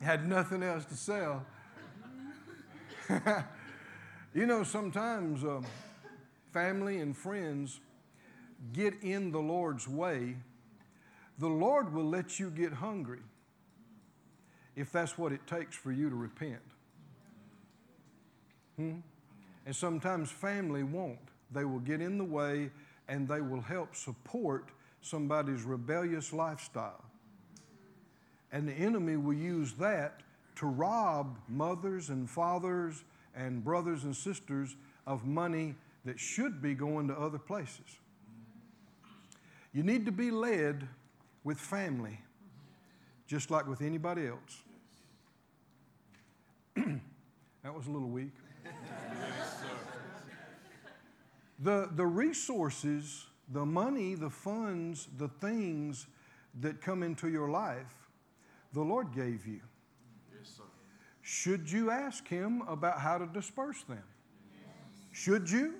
[0.00, 1.44] Had nothing else to sell.
[4.34, 5.66] you know, sometimes um,
[6.52, 7.80] family and friends
[8.72, 10.36] get in the Lord's way.
[11.38, 13.20] The Lord will let you get hungry
[14.74, 16.60] if that's what it takes for you to repent.
[18.76, 18.96] Hmm?
[19.66, 21.18] And sometimes family won't.
[21.52, 22.70] They will get in the way
[23.08, 24.70] and they will help support
[25.00, 27.04] somebody's rebellious lifestyle.
[28.52, 30.22] And the enemy will use that
[30.56, 34.76] to rob mothers and fathers and brothers and sisters
[35.06, 35.74] of money
[36.04, 37.98] that should be going to other places.
[39.72, 40.88] You need to be led
[41.44, 42.20] with family,
[43.26, 44.62] just like with anybody else.
[46.76, 48.32] that was a little weak.
[51.58, 56.06] the, the resources, the money, the funds, the things
[56.60, 58.08] that come into your life,
[58.72, 59.60] the Lord gave you.
[60.36, 60.60] Yes,
[61.22, 64.02] Should you ask Him about how to disperse them?
[64.52, 65.06] Yes.
[65.12, 65.74] Should you?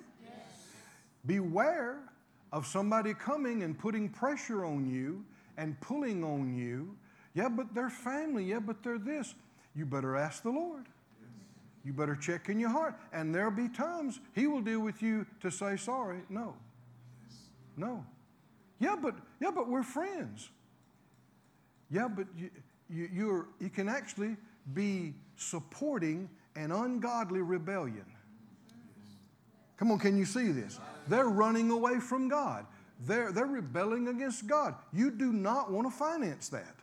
[1.29, 1.99] Beware
[2.51, 5.23] of somebody coming and putting pressure on you
[5.57, 6.97] and pulling on you.
[7.35, 8.45] Yeah, but they're family.
[8.45, 9.35] Yeah, but they're this.
[9.75, 10.87] You better ask the Lord.
[11.85, 12.95] You better check in your heart.
[13.13, 16.21] And there'll be times He will deal with you to say sorry.
[16.29, 16.55] No.
[17.77, 18.03] No.
[18.79, 20.49] Yeah, but yeah, but we're friends.
[21.91, 22.49] Yeah, but you,
[22.89, 24.35] you, you can actually
[24.73, 28.05] be supporting an ungodly rebellion.
[29.79, 30.77] Come on, can you see this?
[31.07, 32.65] They're running away from God.
[33.07, 34.75] They're, they're rebelling against God.
[34.91, 36.75] You do not want to finance that.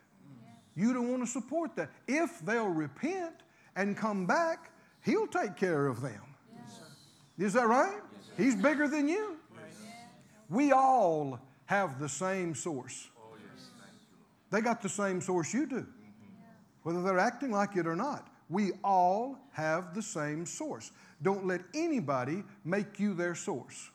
[0.75, 1.91] You don't want to support that.
[2.07, 3.35] If they'll repent
[3.75, 4.71] and come back,
[5.05, 6.21] He'll take care of them.
[7.37, 8.01] Is that right?
[8.35, 9.37] He's bigger than you.
[10.49, 13.09] We all have the same source.
[14.49, 15.85] They got the same source you do,
[16.81, 18.27] whether they're acting like it or not.
[18.49, 20.91] We all have the same source.
[21.21, 23.89] Don't let anybody make you their source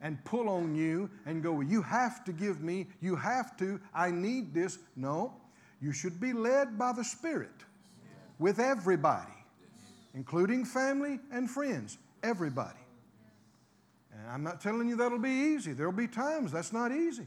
[0.00, 4.10] and pull on you and go, You have to give me, you have to, I
[4.10, 4.78] need this.
[4.96, 5.34] No,
[5.80, 7.50] you should be led by the Spirit
[8.38, 9.34] with everybody
[10.14, 12.78] including family and friends, everybody.
[14.12, 15.72] And I'm not telling you that'll be easy.
[15.72, 17.26] There'll be times that's not easy.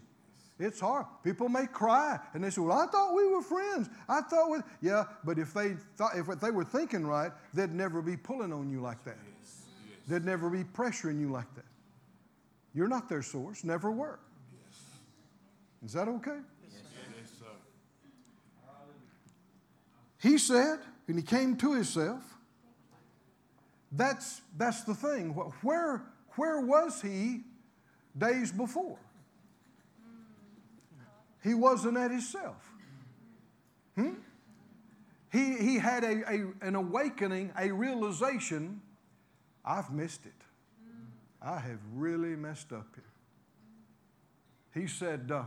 [0.59, 1.05] It's hard.
[1.23, 3.89] People may cry and they say, Well, I thought we were friends.
[4.09, 8.01] I thought we yeah, but if they thought if they were thinking right, they'd never
[8.01, 9.17] be pulling on you like that.
[9.39, 9.61] Yes.
[10.07, 11.65] They'd never be pressuring you like that.
[12.73, 14.19] You're not their source, never were.
[14.51, 14.79] Yes.
[15.85, 16.39] Is that okay?
[16.63, 16.81] Yes,
[17.39, 17.45] sir.
[20.19, 22.23] He said, and he came to himself,
[23.91, 25.29] that's, that's the thing.
[25.61, 26.03] Where,
[26.35, 27.41] where was he
[28.17, 28.97] days before?
[31.47, 32.71] He wasn't at himself.
[33.95, 34.15] Hmm?
[35.31, 38.81] He, he had a, a, an awakening, a realization
[39.63, 40.33] I've missed it.
[41.41, 44.81] I have really messed up here.
[44.81, 45.43] He said, uh,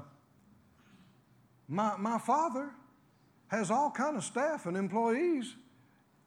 [1.68, 2.70] my, my father
[3.48, 5.54] has all kind of staff and employees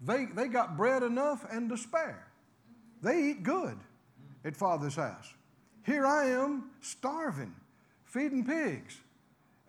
[0.06, 2.28] they, they got bread enough and to spare.
[3.02, 3.78] They eat good
[4.44, 5.34] at Father's house.
[5.86, 7.54] Here I am starving,
[8.04, 9.00] feeding pigs,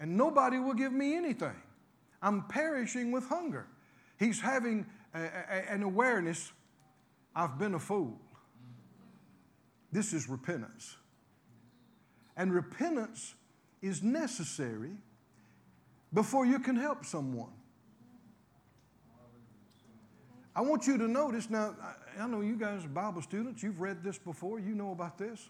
[0.00, 1.56] and nobody will give me anything.
[2.22, 3.66] I'm perishing with hunger.
[4.18, 6.52] He's having a, a, an awareness
[7.36, 8.18] I've been a fool.
[9.92, 10.96] This is repentance.
[12.36, 13.34] And repentance
[13.82, 14.92] is necessary
[16.12, 17.52] before you can help someone.
[20.56, 21.74] I want you to notice now,
[22.18, 25.48] I know you guys are Bible students, you've read this before, you know about this.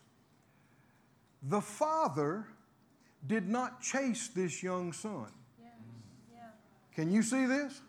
[1.42, 2.46] The father
[3.26, 5.26] did not chase this young son.
[5.60, 5.68] Yeah.
[6.32, 6.40] Yeah.
[6.94, 7.80] Can you see this?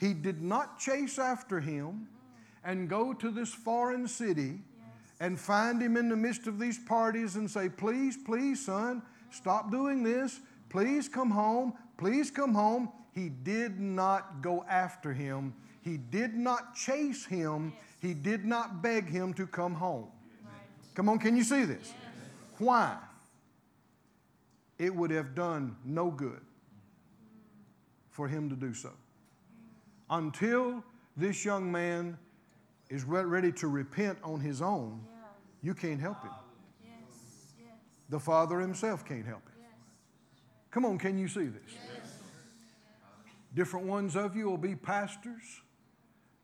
[0.00, 0.08] Yeah.
[0.08, 2.08] He did not chase after him
[2.64, 4.60] and go to this foreign city
[5.20, 9.70] and find him in the midst of these parties and say, Please, please, son, stop
[9.70, 10.40] doing this.
[10.68, 11.74] Please come home.
[11.98, 12.90] Please come home.
[13.12, 15.52] He did not go after him.
[15.82, 17.72] He did not chase him.
[18.00, 20.06] He did not beg him to come home.
[20.94, 21.92] Come on, can you see this?
[22.58, 22.96] Why?
[24.80, 26.40] It would have done no good
[28.08, 28.90] for him to do so.
[30.08, 30.82] Until
[31.18, 32.16] this young man
[32.88, 35.04] is ready to repent on his own,
[35.62, 36.32] you can't help him.
[38.08, 39.66] The Father himself can't help him.
[40.70, 41.74] Come on, can you see this?
[43.54, 45.60] Different ones of you will be pastors.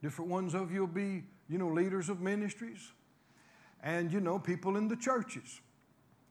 [0.02, 2.92] Different ones of you will be, you know, leaders of ministries.
[3.82, 5.62] And, you know, people in the churches.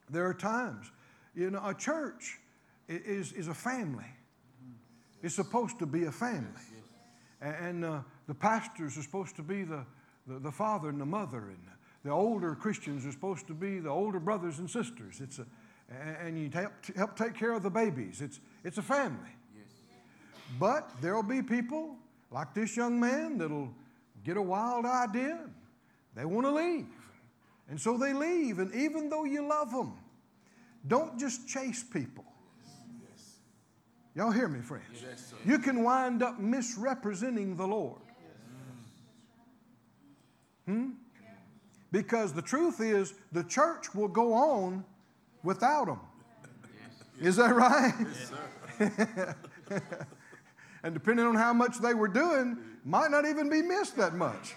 [0.07, 0.91] There are times,
[1.35, 2.39] you know, a church
[2.87, 4.05] is, is a family.
[5.21, 6.61] It's supposed to be a family.
[7.41, 9.85] And uh, the pastors are supposed to be the,
[10.27, 11.59] the, the, father and the mother, and
[12.03, 15.19] the older Christians are supposed to be the older brothers and sisters.
[15.21, 15.45] It's a,
[16.21, 18.21] and you help, help take care of the babies.
[18.21, 19.29] It's, it's a family.
[20.59, 21.95] But there'll be people
[22.31, 23.73] like this young man that'll
[24.23, 25.39] get a wild idea.
[26.15, 26.87] They want to leave.
[27.69, 28.59] And so they leave.
[28.59, 29.93] And even though you love them,
[30.87, 32.25] don't just chase people.
[34.15, 34.85] Y'all hear me, friends?
[34.93, 38.01] Yes, you can wind up misrepresenting the Lord.
[40.65, 40.91] Hmm?
[41.91, 44.85] Because the truth is, the church will go on
[45.43, 45.99] without them.
[47.19, 47.93] Is that right?
[50.85, 54.53] And depending on how much they were doing, might not even be missed that much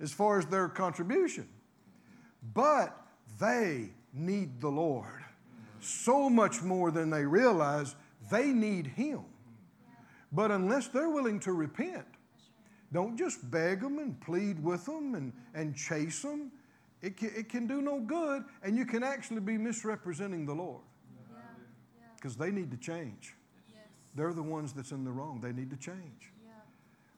[0.00, 1.48] as far as their contribution.
[2.52, 3.00] But
[3.38, 5.24] they need the Lord
[5.80, 7.94] so much more than they realize
[8.30, 9.20] they need Him.
[10.32, 12.06] But unless they're willing to repent,
[12.92, 16.50] don't just beg them and plead with them and, and chase them.
[17.00, 20.82] It can, it can do no good, and you can actually be misrepresenting the Lord
[22.16, 23.34] because they need to change.
[24.14, 25.40] They're the ones that's in the wrong.
[25.40, 26.32] They need to change.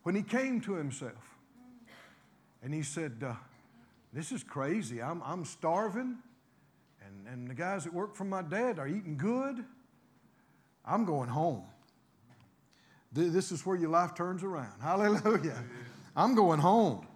[0.02, 1.36] When he came to himself
[2.62, 3.34] and he said, uh,
[4.12, 5.00] This is crazy.
[5.00, 6.18] I'm, I'm starving,
[7.20, 9.64] and, and the guys that work for my dad are eating good.
[10.84, 11.64] I'm going home.
[13.12, 14.74] This is where your life turns around.
[14.80, 15.62] Hallelujah.
[16.16, 17.06] I'm going home.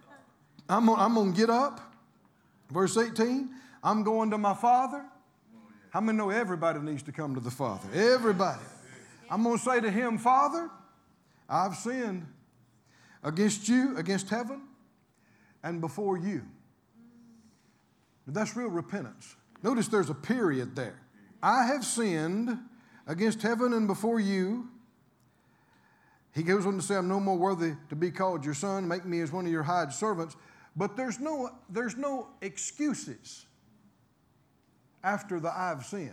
[0.68, 1.80] I'm I'm going to get up.
[2.70, 3.48] Verse 18,
[3.82, 5.04] I'm going to my Father.
[5.90, 7.88] How many know everybody needs to come to the Father?
[7.94, 8.60] Everybody.
[9.30, 10.68] I'm going to say to him, Father,
[11.48, 12.26] I've sinned
[13.22, 14.62] against you, against heaven,
[15.62, 16.42] and before you.
[18.26, 19.34] That's real repentance.
[19.62, 21.00] Notice there's a period there.
[21.42, 22.58] I have sinned
[23.06, 24.68] against heaven and before you
[26.38, 28.86] he goes on to say, I'm no more worthy to be called your son.
[28.86, 30.36] Make me as one of your hired servants.
[30.76, 33.44] But there's no, there's no excuses
[35.02, 36.12] after the I've sinned.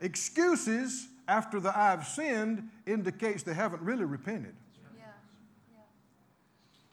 [0.00, 4.54] Excuses after the I've sinned indicates they haven't really repented.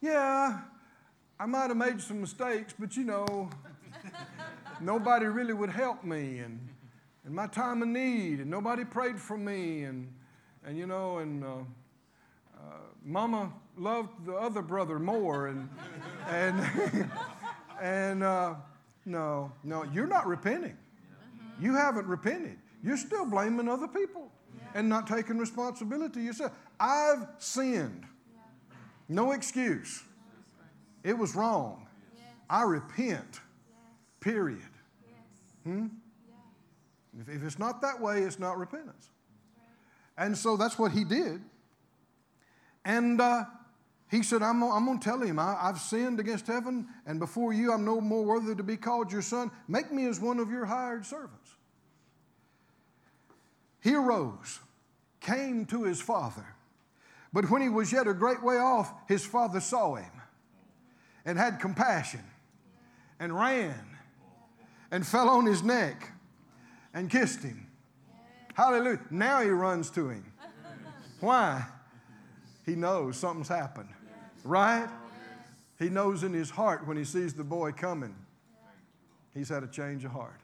[0.01, 0.59] Yeah, yeah
[1.43, 3.49] I might have made some mistakes, but you know,
[4.79, 6.37] nobody really would help me.
[6.39, 6.57] And
[7.25, 10.07] in my time of need, and nobody prayed for me, and,
[10.65, 12.61] and you know, and uh, uh,
[13.03, 15.67] mama loved the other brother more, and,
[16.29, 17.11] and,
[17.81, 18.53] and uh,
[19.05, 20.77] no, no, you're not repenting.
[21.59, 22.57] You haven't repented.
[22.81, 24.31] You're still blaming other people
[24.75, 26.53] and not taking responsibility yourself.
[26.79, 28.05] I've sinned.
[29.09, 30.03] No excuse.
[31.03, 31.87] It was wrong.
[32.49, 33.39] I repent.
[34.19, 34.61] Period.
[35.63, 35.87] Hmm?
[37.19, 39.09] If, if it's not that way, it's not repentance.
[40.17, 41.41] And so that's what he did.
[42.85, 43.45] And uh,
[44.09, 47.53] he said, I'm, I'm going to tell him, I, I've sinned against heaven, and before
[47.53, 49.51] you, I'm no more worthy to be called your son.
[49.67, 51.55] Make me as one of your hired servants.
[53.81, 54.59] He arose,
[55.19, 56.45] came to his father.
[57.31, 60.11] But when he was yet a great way off, his father saw him
[61.25, 62.23] and had compassion
[63.19, 63.85] and ran
[64.91, 66.11] and fell on his neck
[66.93, 67.67] and kissed him.
[68.53, 68.99] Hallelujah.
[69.09, 70.25] Now he runs to him.
[71.19, 71.65] Why?
[72.65, 73.89] He knows something's happened.
[74.43, 74.87] Right?
[75.79, 78.15] He knows in his heart when he sees the boy coming,
[79.33, 80.39] he's had a change of heart.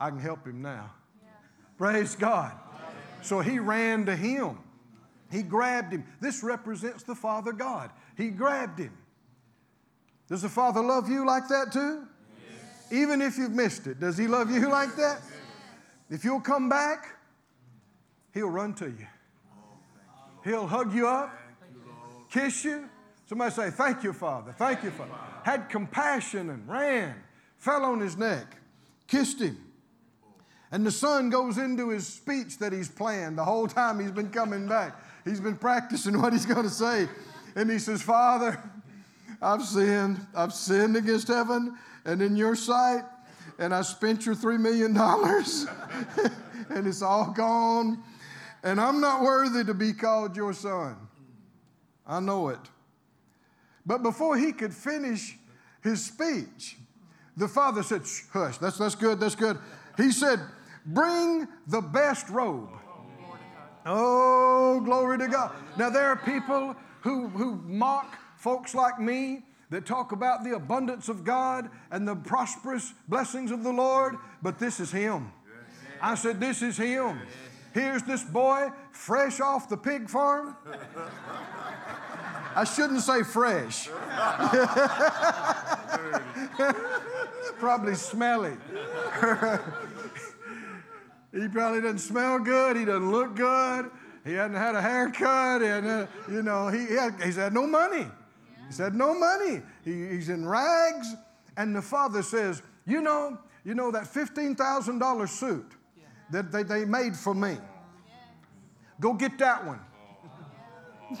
[0.00, 0.90] I can help him now.
[1.78, 2.52] Praise God.
[3.22, 4.58] So he ran to him.
[5.30, 6.04] He grabbed him.
[6.20, 7.90] This represents the Father God.
[8.16, 8.92] He grabbed him.
[10.28, 12.06] Does the Father love you like that too?
[12.38, 12.92] Yes.
[12.92, 15.20] Even if you've missed it, does He love you like that?
[15.22, 15.32] Yes.
[16.10, 17.18] If you'll come back,
[18.32, 19.06] He'll run to you.
[20.42, 21.30] He'll hug you up,
[22.30, 22.88] kiss you.
[23.26, 24.52] Somebody say, Thank you, Father.
[24.58, 25.12] Thank you, Father.
[25.44, 27.14] Had compassion and ran,
[27.56, 28.56] fell on his neck,
[29.06, 29.58] kissed him.
[30.70, 34.30] And the son goes into his speech that he's planned the whole time he's been
[34.30, 35.00] coming back.
[35.24, 37.08] He's been practicing what he's going to say.
[37.54, 38.60] And he says, Father,
[39.44, 40.26] I've sinned.
[40.34, 41.76] I've sinned against heaven
[42.06, 43.02] and in your sight.
[43.58, 44.96] And I spent your $3 million.
[46.70, 48.02] and it's all gone.
[48.62, 50.96] And I'm not worthy to be called your son.
[52.06, 52.58] I know it.
[53.84, 55.36] But before he could finish
[55.82, 56.76] his speech,
[57.36, 59.58] the father said, Hush, that's, that's good, that's good.
[59.98, 60.40] He said,
[60.86, 62.70] Bring the best robe.
[63.84, 65.52] Oh, glory to God.
[65.76, 71.08] Now, there are people who, who mock folks like me that talk about the abundance
[71.08, 75.32] of God and the prosperous blessings of the Lord, but this is Him.
[75.98, 77.22] I said, This is Him.
[77.72, 80.54] Here's this boy fresh off the pig farm.
[82.54, 83.88] I shouldn't say fresh.
[87.58, 88.52] Probably smelly.
[91.36, 92.76] He probably doesn't smell good.
[92.76, 93.90] He doesn't look good.
[94.24, 95.62] He hadn't had a haircut.
[95.62, 98.06] And, uh, you know, he, he had, he's had no money.
[98.66, 99.62] He's said, no money.
[99.84, 101.14] He, he's in rags.
[101.56, 105.72] And the father says, You know, you know that $15,000 suit
[106.30, 107.56] that they, they made for me?
[109.00, 109.80] Go get that one.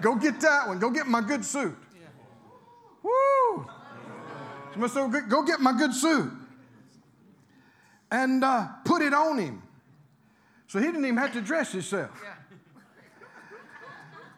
[0.00, 0.78] Go get that one.
[0.78, 1.76] Go get my good suit.
[3.02, 3.66] Woo!
[4.88, 6.30] So go get my good suit
[8.10, 9.62] and uh, put it on him.
[10.66, 12.10] So he didn't even have to dress himself.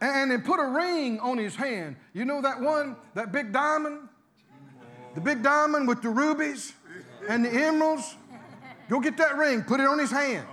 [0.00, 1.96] And then put a ring on his hand.
[2.12, 4.08] You know that one, that big diamond?
[5.14, 6.72] The big diamond with the rubies
[7.28, 8.14] and the emeralds?
[8.88, 10.46] Go get that ring, put it on his hand.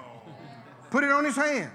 [0.90, 1.72] Put it on his hand.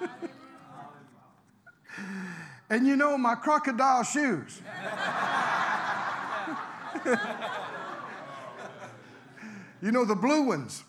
[2.70, 4.60] and you know my crocodile shoes.
[9.82, 10.84] you know, the blue ones,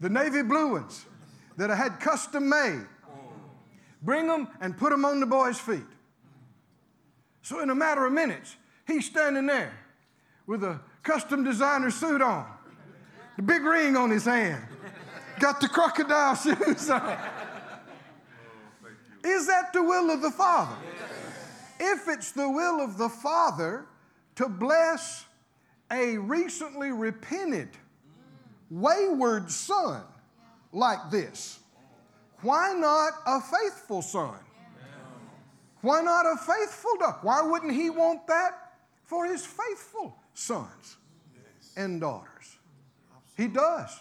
[0.00, 1.04] the navy blue ones
[1.56, 2.86] that I had custom made.
[4.02, 5.84] Bring them and put them on the boy's feet.
[7.42, 9.72] So, in a matter of minutes, he's standing there
[10.46, 12.46] with a custom designer suit on,
[13.36, 14.64] the big ring on his hand,
[15.38, 17.18] got the crocodile shoes on.
[19.24, 20.76] Is that the will of the Father?
[21.78, 23.86] If it's the will of the Father,
[24.36, 25.26] to bless
[25.90, 27.70] a recently repented,
[28.70, 30.02] wayward son
[30.72, 31.58] like this?
[32.42, 34.38] Why not a faithful son?
[35.82, 37.18] Why not a faithful daughter?
[37.22, 38.72] Why wouldn't he want that
[39.04, 40.96] for his faithful sons
[41.76, 42.58] and daughters?
[43.36, 43.98] He does.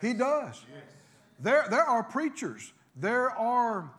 [0.00, 0.64] He does.
[1.38, 3.90] There, there are preachers, there are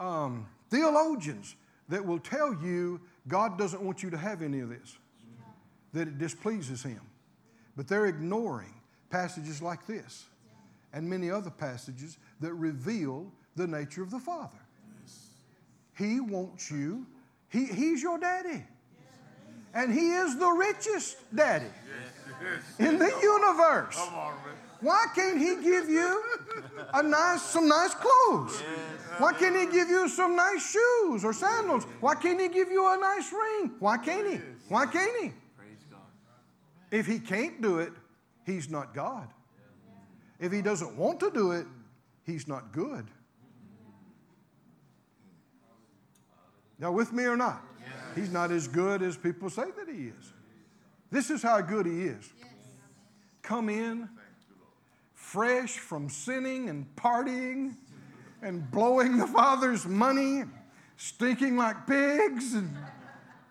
[0.00, 1.56] um, theologians
[1.88, 4.98] that will tell you God doesn't want you to have any of this,
[5.92, 7.00] that it displeases Him.
[7.76, 8.74] But they're ignoring
[9.14, 10.24] passages like this
[10.92, 14.58] and many other passages that reveal the nature of the Father.
[15.96, 17.06] He wants you,
[17.48, 18.64] he, He's your daddy.
[19.72, 21.70] And He is the richest daddy
[22.80, 23.96] in the universe.
[24.80, 26.20] Why can't He give you
[26.92, 28.60] a nice, some nice clothes?
[29.18, 31.84] Why can't He give you some nice shoes or sandals?
[32.00, 33.70] Why can't He give you a nice ring?
[33.78, 34.40] Why can't He?
[34.68, 35.32] Why can't He?
[36.90, 37.92] If He can't do it,
[38.44, 39.28] He's not God.
[40.38, 41.66] If He doesn't want to do it,
[42.24, 43.06] He's not good.
[46.78, 47.62] Now, with me or not?
[48.14, 50.32] He's not as good as people say that He is.
[51.10, 52.32] This is how good He is.
[53.42, 54.08] Come in
[55.34, 57.74] fresh from sinning and partying
[58.42, 60.52] and blowing the Father's money, and
[60.96, 62.54] stinking like pigs.
[62.54, 62.76] And,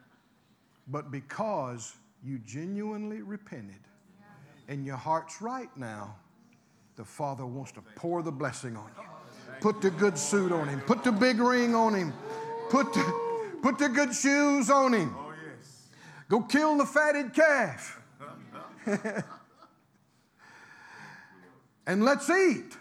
[0.87, 3.81] but because you genuinely repented,
[4.67, 6.15] and your heart's right now,
[6.95, 9.03] the Father wants to pour the blessing on you.
[9.61, 12.13] Put the good suit on him, put the big ring on him,
[12.69, 15.15] put the, put the good shoes on him.
[15.17, 15.33] Oh,
[16.29, 18.01] Go kill the fatted calf.
[21.87, 22.77] and let's eat.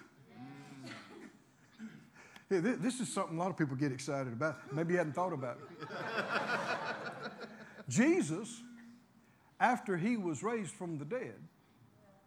[2.49, 4.75] This is something a lot of people get excited about.
[4.75, 5.89] Maybe you hadn't thought about it.
[7.89, 8.63] Jesus,
[9.59, 11.35] after he was raised from the dead,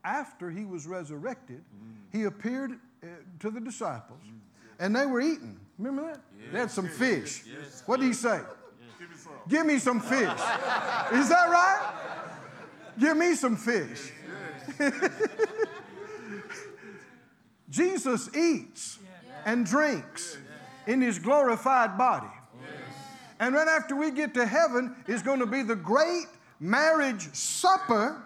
[0.06, 1.64] after he was resurrected,
[2.12, 3.08] he appeared uh,
[3.39, 4.22] to the disciples
[4.80, 5.60] and they were eating.
[5.78, 6.22] Remember that?
[6.39, 6.51] Yes.
[6.51, 7.43] They had some fish.
[7.47, 7.84] Yes.
[7.86, 8.39] What did he say?
[8.39, 9.28] Yes.
[9.47, 10.22] Give me some fish.
[11.12, 11.93] Is that right?
[12.99, 14.12] Give me some fish.
[17.70, 18.99] Jesus eats
[19.45, 20.38] and drinks
[20.88, 22.28] in his glorified body.
[23.39, 26.28] And right after we get to heaven is going to be the great
[26.60, 28.24] marriage supper.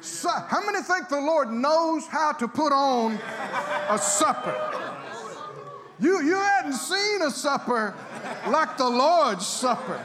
[0.00, 3.18] So, how many think the Lord knows how to put on
[3.90, 4.78] a supper?
[6.00, 7.94] You, you hadn't seen a supper
[8.46, 10.04] like the Lord's Supper.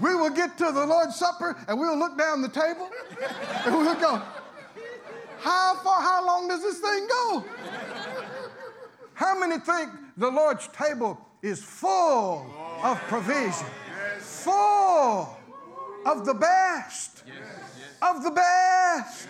[0.00, 2.88] We will get to the Lord's Supper and we'll look down the table
[3.66, 4.22] and we'll go,
[5.40, 7.44] how far, how long does this thing go?
[9.12, 12.50] How many think the Lord's table is full
[12.82, 13.66] of provision?
[14.18, 15.36] Full
[16.06, 17.24] of the best.
[18.02, 19.28] Of the best.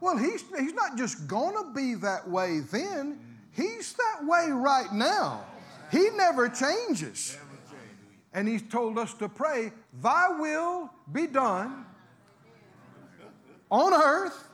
[0.00, 3.20] Well, he's, he's not just going to be that way then,
[3.52, 5.44] he's that way right now.
[5.92, 7.38] He never changes.
[8.32, 9.72] And he's told us to pray,
[10.02, 11.84] Thy will be done
[13.70, 14.48] on earth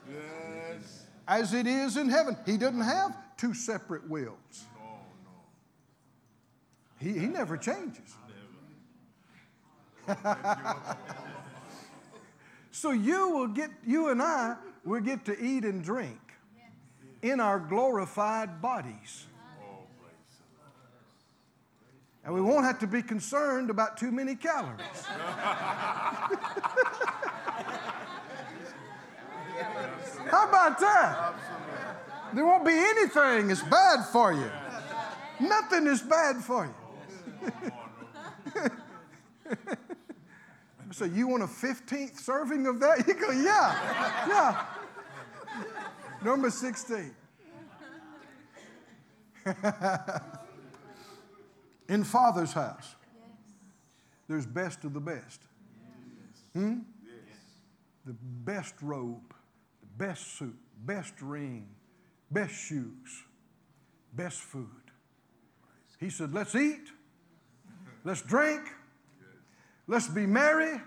[1.27, 2.37] as it is in heaven.
[2.45, 4.65] He doesn't have two separate wills.
[6.99, 8.15] He, he never changes.
[12.71, 14.55] So you will get, you and I
[14.85, 16.19] will get to eat and drink
[17.21, 19.25] in our glorified bodies.
[22.23, 24.79] And we won't have to be concerned about too many calories.
[30.29, 31.33] How about that?
[32.33, 34.51] There won't be anything that's bad for you.
[35.39, 36.73] Nothing is bad for you.
[40.99, 43.07] So you want a 15th serving of that?
[43.07, 44.65] You go, yeah, yeah.
[46.21, 47.15] Number 16.
[51.87, 52.95] In Father's house,
[54.27, 55.39] there's best of the best.
[56.51, 56.79] Hmm?
[58.05, 59.33] The best robe,
[59.79, 61.69] the best suit, best ring,
[62.29, 63.23] best shoes,
[64.13, 64.67] best food.
[65.97, 66.91] He said, Let's eat,
[68.03, 68.63] let's drink,
[69.89, 70.79] let's be merry.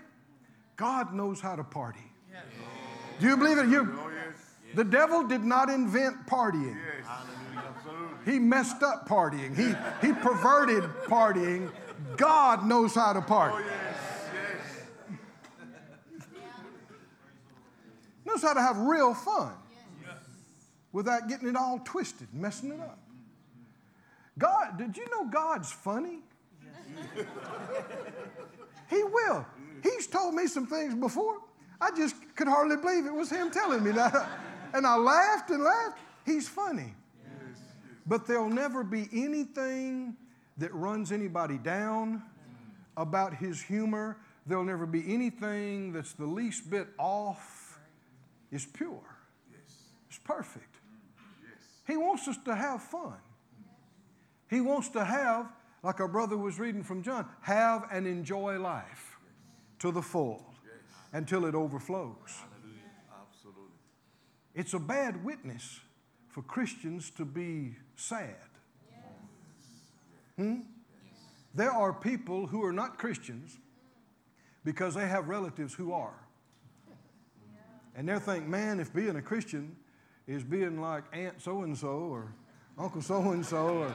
[0.75, 1.99] God knows how to party.
[3.19, 3.67] Do you believe it?
[3.67, 4.09] You, oh,
[4.73, 6.75] the devil did not invent partying.
[8.25, 9.55] He messed up partying.
[9.55, 9.75] He,
[10.05, 11.71] he perverted partying.
[12.17, 13.63] God knows how to party.
[13.63, 15.15] Oh,
[18.25, 19.53] knows how to have real fun
[20.91, 22.97] without getting it all twisted, messing it up.
[24.39, 26.19] God, did you know God's funny?
[28.89, 29.45] he will.
[29.81, 31.39] He's told me some things before.
[31.81, 34.29] I just could hardly believe it was him telling me that.
[34.75, 35.99] And I laughed and laughed.
[36.25, 36.95] He's funny.
[38.07, 40.15] But there'll never be anything
[40.57, 42.23] that runs anybody down
[42.97, 44.17] about his humor.
[44.47, 47.79] There'll never be anything that's the least bit off.
[48.51, 49.03] It's pure.
[50.09, 50.75] It's perfect.
[51.87, 53.17] He wants us to have fun.
[54.49, 55.51] He wants to have,
[55.83, 59.17] like our brother was reading from John, have and enjoy life
[59.79, 60.45] to the full
[61.11, 62.39] until it overflows.
[64.55, 65.81] It's a bad witness
[66.29, 68.35] for Christians to be sad.
[70.37, 70.61] Hmm?
[71.53, 73.57] There are people who are not Christians
[74.63, 76.15] because they have relatives who are.
[77.95, 79.75] And they think, man, if being a Christian
[80.25, 82.33] is being like Aunt so and so or
[82.77, 83.91] Uncle so and so,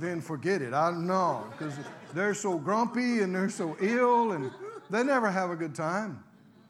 [0.00, 0.74] then forget it.
[0.74, 1.74] I know because
[2.12, 4.50] they're so grumpy and they're so ill and
[4.90, 6.22] they never have a good time.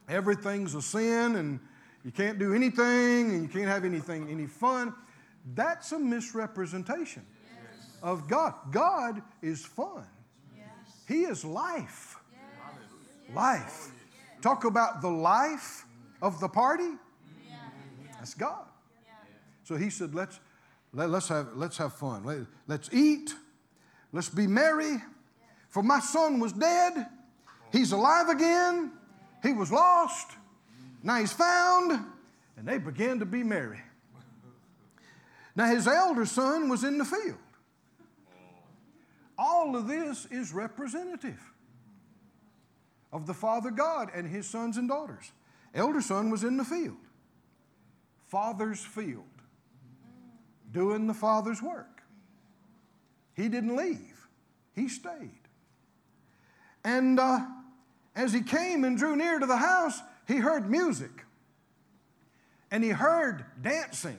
[0.09, 1.61] Everything's a sin and
[2.05, 4.95] you can't do anything and you can't have anything, any fun.
[5.55, 7.97] That's a misrepresentation yes.
[8.03, 8.55] of God.
[8.71, 10.07] God is fun.
[10.57, 10.67] Yes.
[11.09, 12.17] He is life.
[12.33, 13.35] Yes.
[13.35, 13.91] Life.
[14.43, 15.87] Talk about the life
[16.21, 16.91] of the party.
[18.25, 18.65] That's God.
[19.65, 20.41] So he said, let's,
[20.95, 22.25] let, us have, let's have fun.
[22.25, 23.35] Let, let's eat.
[24.13, 25.03] Let's be merry.
[25.69, 27.07] For my son was dead
[27.75, 28.93] He's alive again.
[29.43, 30.31] He was lost.
[31.03, 32.07] Now he's found.
[32.57, 33.81] And they began to be merry.
[35.57, 37.39] Now his elder son was in the field.
[39.37, 41.41] All of this is representative
[43.13, 45.33] of the Father God and his sons and daughters.
[45.75, 46.97] Elder son was in the field,
[48.29, 49.25] Father's field,
[50.75, 52.03] doing the Father's work.
[53.35, 54.29] He didn't leave,
[54.75, 55.31] he stayed.
[56.85, 57.41] And uh,
[58.15, 61.25] as he came and drew near to the house, he heard music
[62.71, 64.19] and he heard dancing.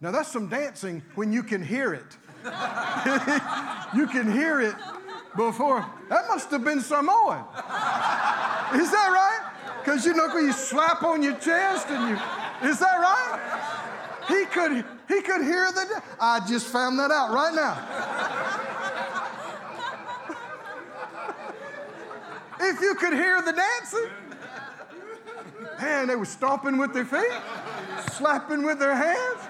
[0.00, 2.16] Now, that's some dancing when you can hear it.
[3.94, 4.74] you can hear it
[5.36, 5.84] before.
[6.08, 7.40] That must have been Samoan.
[8.74, 9.52] Is that right?
[9.80, 13.65] Because you know, when you slap on your chest and you, is that right?
[14.28, 16.02] He could, he could hear the.
[16.20, 17.76] I just found that out right now.
[22.60, 24.08] if you could hear the dancing,
[25.80, 27.32] man, they were stomping with their feet,
[28.12, 29.40] slapping with their hands.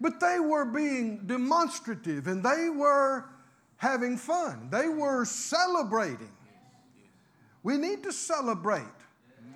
[0.00, 3.26] But they were being demonstrative and they were
[3.80, 4.68] having fun.
[4.70, 6.30] They were celebrating.
[7.62, 8.84] We need to celebrate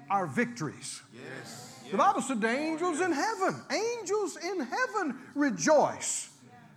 [0.09, 1.03] our victories.
[1.13, 1.83] Yes.
[1.91, 6.31] The Bible said the angels in heaven, angels in heaven rejoice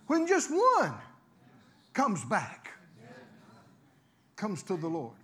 [0.08, 0.92] when just one
[1.94, 2.70] comes back,
[4.36, 5.16] comes to the Lord.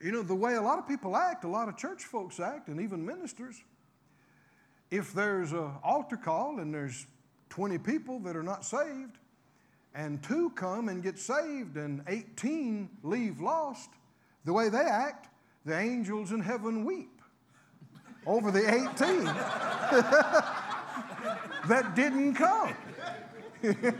[0.00, 2.68] You know, the way a lot of people act, a lot of church folks act,
[2.68, 3.60] and even ministers,
[4.92, 7.06] if there's an altar call and there's
[7.48, 9.18] 20 people that are not saved,
[9.94, 13.90] and two come and get saved, and 18 leave lost,
[14.44, 15.28] the way they act,
[15.64, 17.22] the angels in heaven weep
[18.26, 19.24] over the 18
[21.68, 22.74] that didn't come.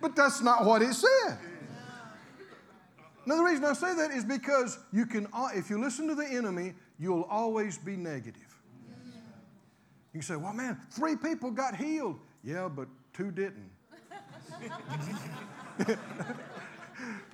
[0.00, 1.38] but that's not what it said.
[3.26, 6.26] Now, the reason I say that is because you can, if you listen to the
[6.26, 8.42] enemy, you'll always be negative.
[10.12, 12.20] You say, well, man, three people got healed.
[12.44, 13.70] Yeah, but two didn't.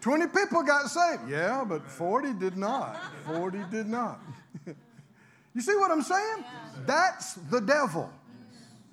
[0.01, 1.29] 20 people got saved.
[1.29, 3.01] Yeah, but 40 did not.
[3.27, 4.21] 40 did not.
[5.55, 6.45] you see what I'm saying?
[6.87, 8.11] That's the devil.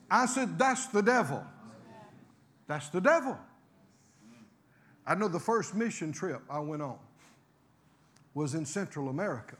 [0.09, 1.43] I said, that's the devil.
[2.67, 3.37] That's the devil.
[5.05, 6.97] I know the first mission trip I went on
[8.33, 9.55] was in Central America.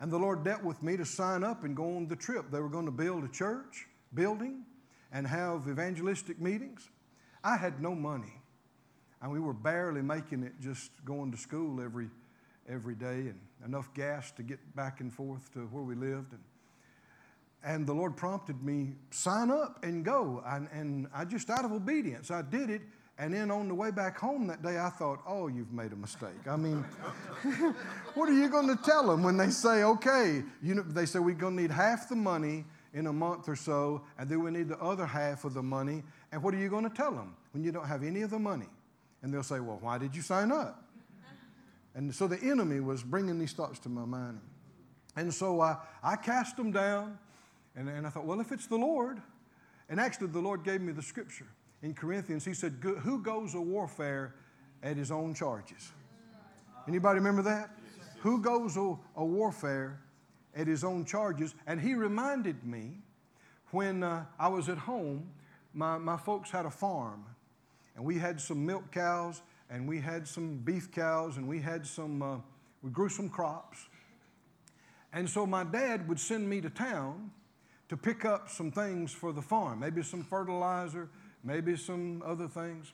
[0.00, 2.50] And the Lord dealt with me to sign up and go on the trip.
[2.50, 4.64] They were going to build a church building
[5.12, 6.88] and have evangelistic meetings.
[7.44, 8.32] I had no money.
[9.20, 12.08] And we were barely making it just going to school every,
[12.68, 16.32] every day and enough gas to get back and forth to where we lived.
[16.32, 16.42] And,
[17.64, 20.42] and the Lord prompted me, sign up and go.
[20.44, 22.82] And, and I just, out of obedience, I did it.
[23.18, 25.96] And then on the way back home that day, I thought, oh, you've made a
[25.96, 26.48] mistake.
[26.48, 26.78] I mean,
[28.14, 31.20] what are you going to tell them when they say, okay, you know, they say
[31.20, 32.64] we're going to need half the money
[32.94, 36.02] in a month or so, and then we need the other half of the money.
[36.32, 38.38] And what are you going to tell them when you don't have any of the
[38.38, 38.68] money?
[39.22, 40.82] And they'll say, well, why did you sign up?
[41.94, 44.40] And so the enemy was bringing these thoughts to my mind.
[45.14, 47.18] And so I, I cast them down,
[47.76, 49.20] and, and I thought, well, if it's the Lord,
[49.90, 51.46] and actually the Lord gave me the scripture
[51.82, 54.34] in Corinthians, he said, Who goes a warfare
[54.82, 55.92] at his own charges?
[56.88, 57.70] Anybody remember that?
[58.20, 60.00] Who goes a, a warfare
[60.56, 61.54] at his own charges?
[61.66, 62.98] And he reminded me
[63.70, 65.28] when uh, I was at home,
[65.74, 67.24] my, my folks had a farm,
[67.96, 71.86] and we had some milk cows, and we had some beef cows, and we had
[71.86, 72.36] some, uh,
[72.82, 73.86] we grew some crops.
[75.12, 77.30] And so my dad would send me to town
[77.88, 81.08] to pick up some things for the farm, maybe some fertilizer,
[81.44, 82.92] maybe some other things.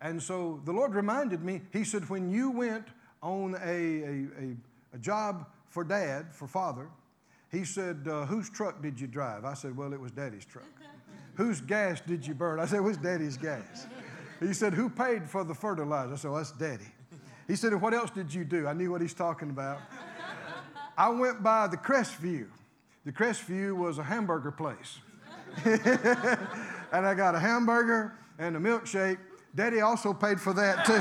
[0.00, 2.88] And so the Lord reminded me, He said, when you went
[3.22, 4.56] on a, a, a,
[4.94, 6.88] a job for dad, for father,
[7.50, 9.44] He said, uh, whose truck did you drive?
[9.44, 10.64] I said, well, it was daddy's truck.
[11.36, 12.60] Whose gas did you burn?
[12.60, 13.86] I said, it was daddy's gas.
[14.40, 16.12] He said, who paid for the fertilizer?
[16.12, 16.86] I said, well, that's daddy.
[17.46, 18.66] He said, what else did you do?
[18.66, 19.78] I knew what he's talking about.
[20.96, 22.46] I went by the Crestview.
[23.04, 24.98] The Crestview was a hamburger place.
[25.64, 29.18] and I got a hamburger and a milkshake.
[29.54, 30.94] Daddy also paid for that too.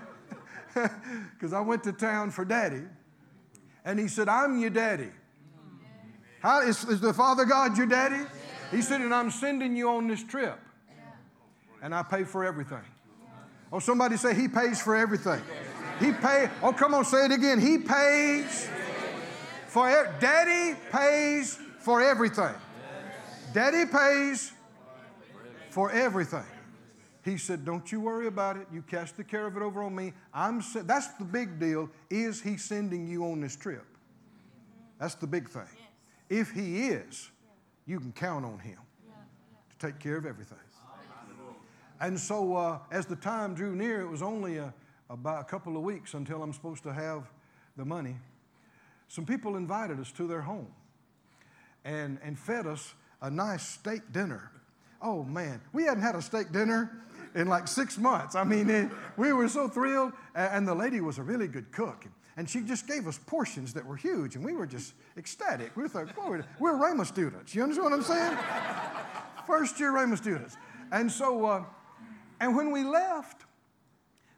[1.32, 2.82] Because I went to town for daddy,
[3.84, 5.10] and he said, I'm your daddy.
[6.40, 8.24] How, is, is the Father God your daddy?
[8.70, 10.58] He said, and I'm sending you on this trip,
[11.82, 12.84] and I pay for everything.
[13.72, 15.40] Oh, somebody say, He pays for everything.
[16.00, 16.48] He pay.
[16.62, 17.60] Oh, come on, say it again.
[17.60, 18.68] He pays
[19.68, 19.86] for.
[20.18, 22.54] Daddy pays for everything.
[23.52, 24.52] Daddy pays
[25.70, 26.44] for everything.
[27.24, 28.66] He said, "Don't you worry about it.
[28.72, 30.12] You cast the care of it over on me.
[30.32, 30.62] I'm.
[30.74, 31.90] That's the big deal.
[32.08, 33.84] Is he sending you on this trip?
[34.98, 35.68] That's the big thing.
[36.28, 37.30] If he is,
[37.86, 38.78] you can count on him
[39.70, 40.58] to take care of everything.
[42.00, 44.72] And so, uh, as the time drew near, it was only a,
[45.10, 47.24] about a couple of weeks until I'm supposed to have
[47.76, 48.16] the money.
[49.08, 50.68] Some people invited us to their home
[51.84, 54.50] and, and fed us a nice steak dinner.
[55.02, 57.02] Oh man, we hadn't had a steak dinner
[57.34, 58.34] in like six months.
[58.34, 60.12] I mean, it, we were so thrilled.
[60.34, 62.06] And the lady was a really good cook.
[62.36, 65.76] And she just gave us portions that were huge, and we were just ecstatic.
[65.76, 67.54] We thought, we're, we're Rhema students.
[67.54, 68.38] You understand what I'm saying?
[69.46, 70.56] First year Rhema students.
[70.92, 71.64] And so, uh,
[72.40, 73.44] and when we left,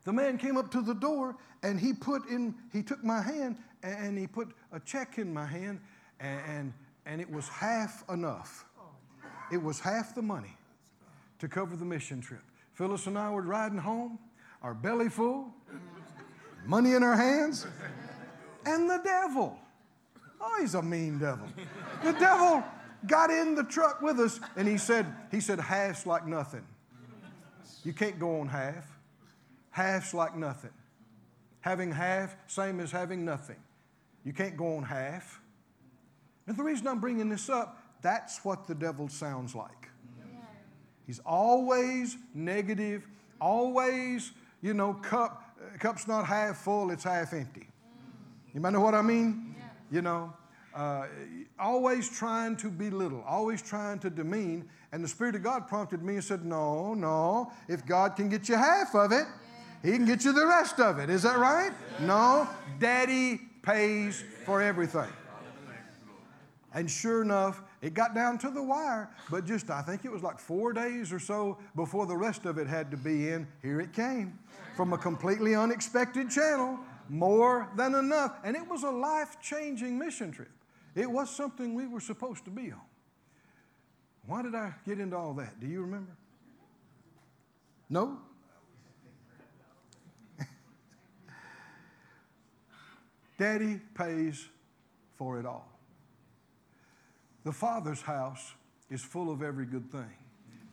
[0.05, 3.59] the man came up to the door and he put in, he took my hand
[3.82, 5.78] and he put a check in my hand,
[6.18, 6.72] and, and,
[7.07, 8.64] and it was half enough.
[9.53, 10.57] It was half the money
[11.38, 12.43] to cover the mission trip.
[12.75, 14.18] Phyllis and I were riding home,
[14.62, 15.53] our belly full,
[16.64, 17.66] money in our hands,
[18.64, 19.59] and the devil.
[20.41, 21.47] Oh, he's a mean devil.
[22.03, 22.64] The devil
[23.07, 26.64] got in the truck with us and he said, he said, half's like nothing.
[27.85, 28.87] You can't go on half.
[29.70, 30.70] Half's like nothing.
[31.61, 33.57] Having half, same as having nothing.
[34.25, 35.41] You can't go on half.
[36.47, 39.82] And the reason I'm bringing this up, that's what the devil sounds like.
[41.12, 43.06] He's always negative,
[43.38, 44.32] always,
[44.62, 47.68] you know, cup, cup's not half full, it's half empty.
[48.54, 49.54] You might know what I mean?
[49.90, 50.32] You know,
[50.74, 51.08] uh,
[51.58, 54.70] always trying to belittle, always trying to demean.
[54.90, 58.48] And the Spirit of God prompted me and said, No, no, if God can get
[58.48, 59.26] you half of it,
[59.82, 61.10] He can get you the rest of it.
[61.10, 61.72] Is that right?
[62.00, 62.48] No,
[62.78, 65.10] Daddy pays for everything.
[66.72, 70.22] And sure enough, it got down to the wire, but just I think it was
[70.22, 73.49] like four days or so before the rest of it had to be in.
[73.61, 74.39] Here it came
[74.76, 76.78] from a completely unexpected channel,
[77.09, 78.39] more than enough.
[78.45, 80.53] And it was a life changing mission trip.
[80.95, 82.80] It was something we were supposed to be on.
[84.26, 85.59] Why did I get into all that?
[85.59, 86.12] Do you remember?
[87.91, 88.18] No?
[93.39, 94.49] Daddy pays
[95.18, 95.72] for it all.
[97.45, 98.53] The Father's house
[98.90, 100.12] is full of every good thing.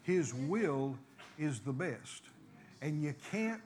[0.04, 0.98] His will
[1.38, 2.24] is the best.
[2.82, 3.62] And you can't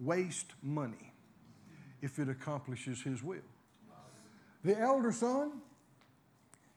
[0.00, 1.12] waste money
[2.02, 3.38] if it accomplishes His will.
[4.64, 5.52] The elder son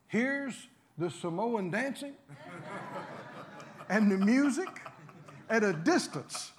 [0.07, 0.67] hears
[0.97, 2.13] the Samoan dancing
[3.89, 4.69] and the music
[5.49, 6.51] at a distance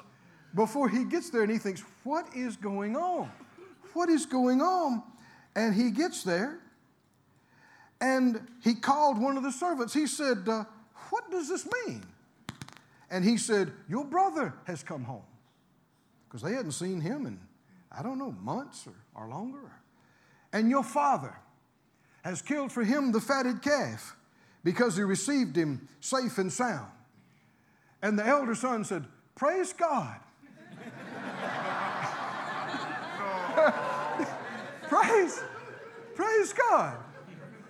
[0.54, 3.30] before he gets there and he thinks, What is going on?
[3.94, 5.02] What is going on?
[5.54, 6.58] And he gets there
[8.02, 9.94] and he called one of the servants.
[9.94, 10.64] He said, uh,
[11.10, 12.02] What does this mean?
[13.08, 15.22] And he said, Your brother has come home
[16.28, 17.38] because they hadn't seen him in,
[17.96, 19.70] I don't know, months or, or longer.
[20.52, 21.32] And your father
[22.24, 24.16] has killed for him the fatted calf
[24.64, 26.90] because he received him safe and sound.
[28.02, 29.04] And the elder son said,
[29.36, 30.18] Praise God.
[34.88, 35.40] praise,
[36.16, 36.96] praise God.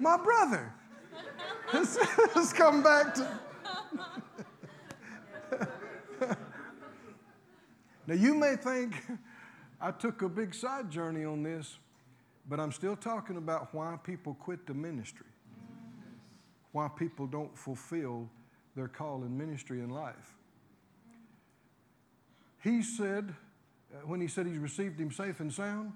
[0.03, 0.75] My brother
[1.71, 3.41] has come back to.
[8.09, 9.01] Now, you may think
[9.81, 11.79] I took a big side journey on this,
[12.49, 15.29] but I'm still talking about why people quit the ministry,
[16.73, 18.29] why people don't fulfill
[18.75, 20.35] their call in ministry in life.
[22.61, 23.33] He said,
[23.95, 25.93] uh, when he said he received him safe and sound,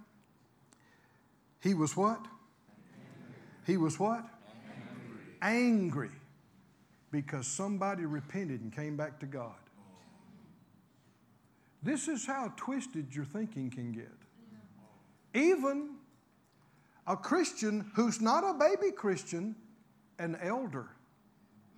[1.61, 2.24] he was what?
[3.66, 4.24] He was what?
[5.42, 6.08] Angry.
[6.08, 6.10] Angry
[7.10, 9.54] because somebody repented and came back to God.
[11.82, 14.12] This is how twisted your thinking can get.
[15.34, 15.96] Even
[17.06, 19.54] a Christian who's not a baby Christian,
[20.18, 20.88] an elder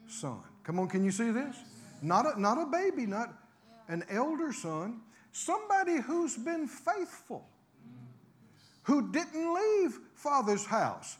[0.06, 0.40] son.
[0.64, 1.56] Come on, can you see this?
[2.02, 3.34] Not a, not a baby, not
[3.88, 5.00] an elder son,
[5.32, 7.46] somebody who's been faithful,
[8.82, 11.16] who didn't leave father's house.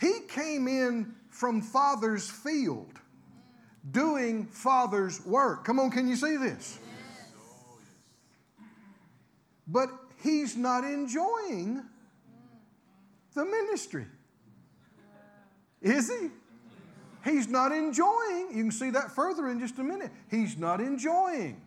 [0.00, 2.92] He came in from father's field
[3.90, 5.64] doing father's work.
[5.64, 6.78] Come on, can you see this?
[9.66, 9.88] but
[10.22, 11.82] he's not enjoying
[13.34, 14.06] the ministry.
[15.80, 16.30] Is he?
[17.24, 18.48] He's not enjoying.
[18.50, 20.10] You can see that further in just a minute.
[20.30, 21.60] He's not enjoying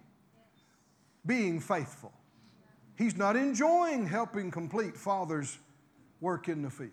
[1.26, 2.14] being faithful.
[2.98, 5.58] He's not enjoying helping complete Father's
[6.22, 6.92] work in the field.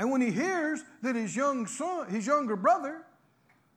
[0.00, 3.02] And when he hears that his young son, his younger brother,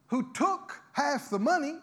[0.07, 1.75] who took half the money,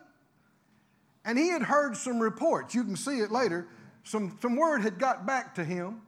[1.27, 3.69] and he had heard some reports, you can see it later,
[4.03, 6.01] some, some word had got back to him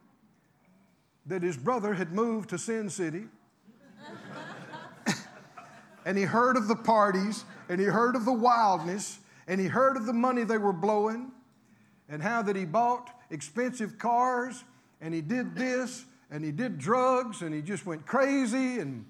[1.27, 3.25] that his brother had moved to Sin City.
[6.07, 9.95] and he heard of the parties, and he heard of the wildness, and he heard
[9.95, 11.31] of the money they were blowing,
[12.09, 14.63] and how that he bought expensive cars,
[15.01, 19.05] and he did this, and he did drugs, and he just went crazy, and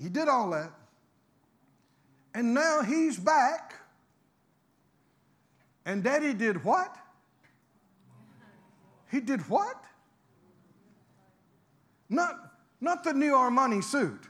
[0.00, 0.70] he did all that.
[2.32, 3.74] And now he's back,
[5.84, 6.96] and daddy did what?
[9.10, 9.82] He did what?
[12.08, 12.36] Not,
[12.80, 14.28] not the new Armani suit,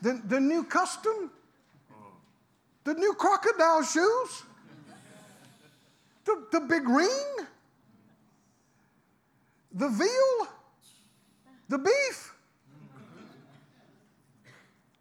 [0.00, 1.30] the, the new custom,
[2.84, 4.42] the new crocodile shoes,
[6.24, 7.46] the, the big ring,
[9.74, 10.48] the veal,
[11.72, 12.34] the beef.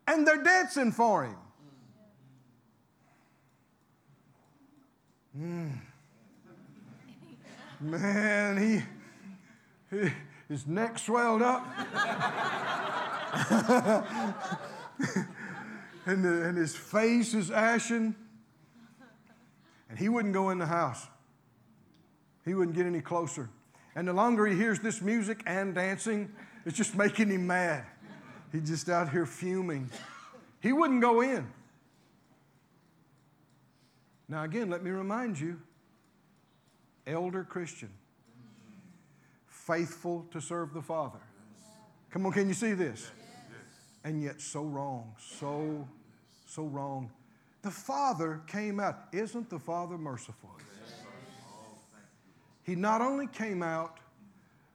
[0.08, 1.36] And they're dancing for him.
[5.38, 5.78] Mm.
[7.82, 8.82] Man, he,
[9.96, 10.12] he
[10.48, 11.66] his neck swelled up.
[16.06, 18.16] and, the, and his face is ashen.
[19.90, 21.08] And he wouldn't go in the house.
[22.44, 23.50] He wouldn't get any closer.
[23.96, 26.32] And the longer he hears this music and dancing,
[26.66, 27.86] it's just making him mad.
[28.52, 29.90] He's just out here fuming.
[30.60, 31.48] He wouldn't go in.
[34.28, 35.60] Now, again, let me remind you
[37.08, 37.90] elder Christian,
[39.48, 41.20] faithful to serve the Father.
[42.12, 43.10] Come on, can you see this?
[44.04, 45.88] And yet, so wrong, so,
[46.46, 47.12] so wrong.
[47.62, 49.08] The Father came out.
[49.12, 50.50] Isn't the Father merciful?
[52.64, 53.98] He not only came out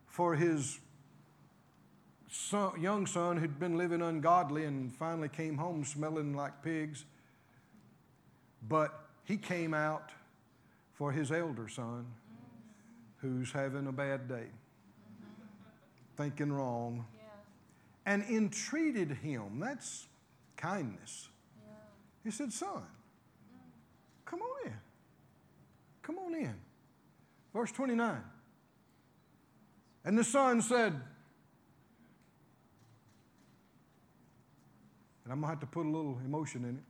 [0.07, 0.79] for his
[2.37, 7.05] son, young son who'd been living ungodly and finally came home smelling like pigs,
[8.69, 10.11] but he came out
[10.95, 12.07] for his elder son
[13.19, 14.47] who's having a bad day,
[16.17, 18.13] thinking wrong, yeah.
[18.13, 19.59] and entreated him.
[19.59, 20.07] That's
[20.57, 21.29] kindness.
[21.59, 21.73] Yeah.
[22.25, 22.83] He said, Son,
[24.25, 24.77] come on in.
[26.03, 26.55] Come on in.
[27.53, 28.23] Verse 29.
[30.05, 31.01] And the son said,
[35.27, 36.85] and I'm going to have to put a little emotion in it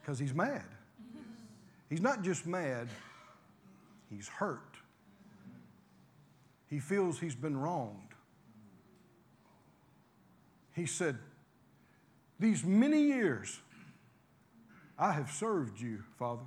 [0.00, 0.64] because he's mad.
[1.88, 2.88] He's not just mad,
[4.10, 4.76] he's hurt.
[6.66, 8.14] He feels he's been wronged.
[10.74, 11.16] He said,
[12.40, 13.60] These many years
[14.98, 16.42] I have served you, Father.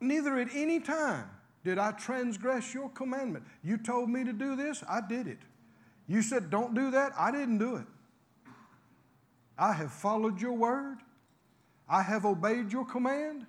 [0.00, 1.28] Neither at any time
[1.64, 3.44] did I transgress your commandment.
[3.62, 5.38] You told me to do this, I did it.
[6.08, 7.86] You said, Don't do that, I didn't do it.
[9.58, 10.98] I have followed your word.
[11.88, 13.46] I have obeyed your command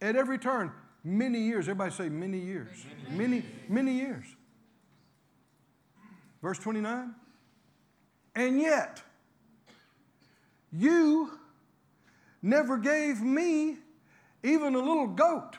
[0.00, 0.70] at every turn.
[1.02, 1.68] Many years.
[1.68, 2.84] Everybody say many years.
[3.10, 4.24] Many, many years.
[6.42, 7.14] Verse 29.
[8.36, 9.02] And yet,
[10.72, 11.38] you
[12.42, 13.76] never gave me
[14.42, 15.56] even a little goat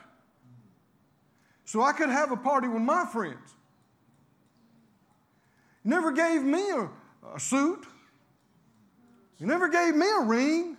[1.66, 3.54] so I could have a party with my friends.
[5.84, 6.88] You never gave me a,
[7.34, 7.84] a suit.
[9.38, 10.76] You never gave me a ring.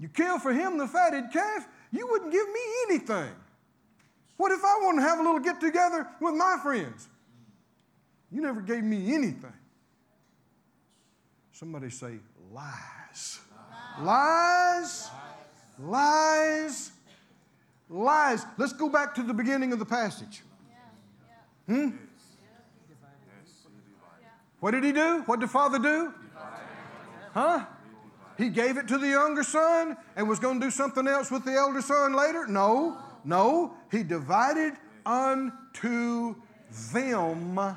[0.00, 3.30] You kill for him the fatted calf, you wouldn't give me anything.
[4.38, 7.06] What if I want to have a little get together with my friends?
[8.32, 9.52] You never gave me anything.
[11.52, 12.14] Somebody say,
[12.50, 13.40] lies.
[14.00, 15.10] Lies.
[15.10, 15.10] Lies.
[15.78, 16.92] Lies.
[17.92, 20.42] Let's go back to the beginning of the passage.
[21.66, 21.90] Hmm?
[24.60, 25.22] What did he do?
[25.26, 26.14] What did Father do?
[27.34, 27.66] Huh?
[28.38, 31.44] He gave it to the younger son and was going to do something else with
[31.44, 32.46] the elder son later?
[32.46, 33.74] No, no.
[33.90, 34.74] He divided
[35.04, 36.34] unto
[36.92, 37.76] them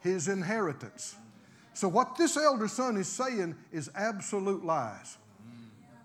[0.00, 1.16] his inheritance.
[1.74, 5.16] So, what this elder son is saying is absolute lies.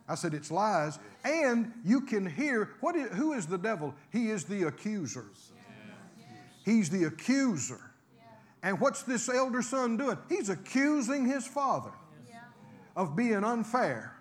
[0.07, 0.99] I said it's lies.
[1.23, 3.95] And you can hear what is, who is the devil?
[4.11, 5.25] He is the accuser.
[6.65, 7.79] He's the accuser.
[8.61, 10.17] And what's this elder son doing?
[10.29, 11.91] He's accusing his father
[12.95, 14.15] of being unfair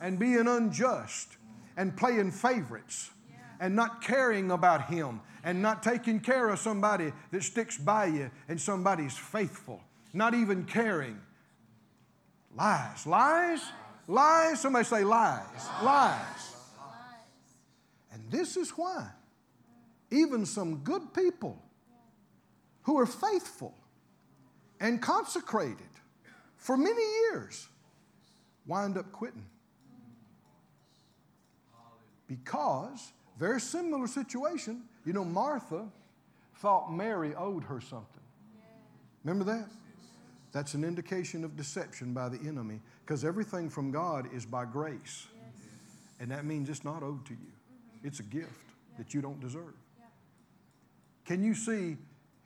[0.00, 1.36] and being unjust
[1.76, 3.10] and playing favorites
[3.60, 8.30] and not caring about him and not taking care of somebody that sticks by you
[8.48, 9.80] and somebody's faithful,
[10.12, 11.20] not even caring.
[12.56, 13.60] Lies, lies,
[14.06, 14.60] Lies.
[14.60, 15.68] Somebody say lies.
[15.82, 16.54] Lies.
[18.12, 19.08] And this is why
[20.10, 21.62] even some good people
[22.82, 23.74] who are faithful
[24.80, 25.76] and consecrated
[26.56, 27.68] for many years
[28.66, 29.46] wind up quitting.
[32.26, 35.86] Because, very similar situation, you know, Martha
[36.56, 38.06] thought Mary owed her something.
[39.24, 39.68] Remember that?
[40.52, 42.80] That's an indication of deception by the enemy
[43.10, 45.26] because everything from God is by grace.
[46.20, 47.52] And that means it's not owed to you,
[48.04, 48.62] it's a gift
[48.98, 49.74] that you don't deserve.
[51.24, 51.96] Can you see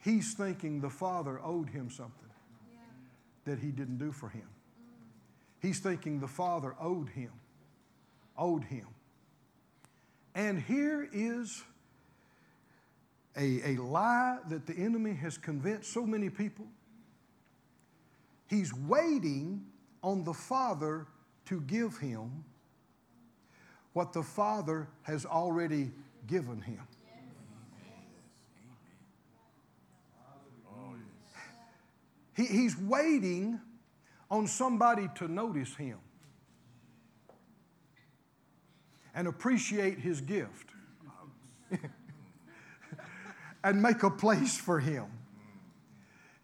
[0.03, 2.31] he's thinking the Father owed him something
[3.45, 4.49] that he didn't do for him?
[5.61, 7.32] He's thinking the Father owed him,
[8.39, 8.86] owed him.
[10.35, 11.62] And here is
[13.36, 16.65] a, a lie that the enemy has convinced so many people.
[18.47, 19.66] He's waiting
[20.05, 21.06] on the Father
[21.47, 22.44] to give him
[23.94, 25.90] what the Father has already
[26.26, 26.82] given him.
[32.36, 33.60] He, he's waiting
[34.31, 35.98] on somebody to notice him
[39.14, 40.70] and appreciate his gift
[43.64, 45.06] and make a place for him.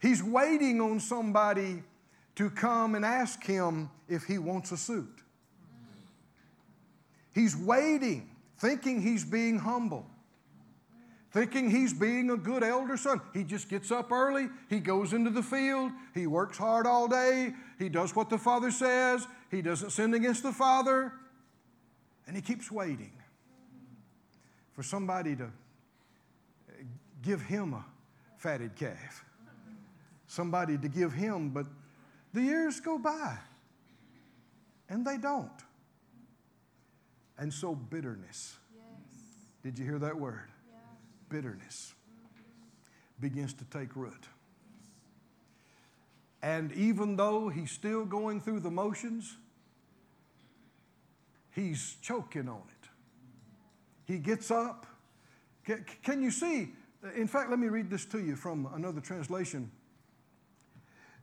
[0.01, 1.83] He's waiting on somebody
[2.37, 5.23] to come and ask him if he wants a suit.
[7.35, 10.07] He's waiting, thinking he's being humble
[11.33, 13.21] thinking he's being a good elder son.
[13.33, 17.53] He just gets up early, he goes into the field, he works hard all day,
[17.79, 21.13] he does what the father says, he doesn't sin against the father,
[22.27, 23.13] and he keeps waiting
[24.73, 25.51] for somebody to
[27.23, 27.85] give him a
[28.39, 29.25] fatted calf.
[30.27, 31.67] Somebody to give him, but
[32.33, 33.39] the years go by
[34.89, 35.51] and they don't.
[37.39, 38.57] And so bitterness.
[38.75, 38.85] Yes.
[39.63, 40.51] Did you hear that word?
[41.31, 41.95] bitterness
[43.21, 44.27] begins to take root.
[46.43, 49.37] And even though he's still going through the motions,
[51.53, 52.89] he's choking on it.
[54.05, 54.87] He gets up.
[55.65, 56.73] Can, can, you see?
[57.15, 59.71] In fact, let me read this to you from another translation.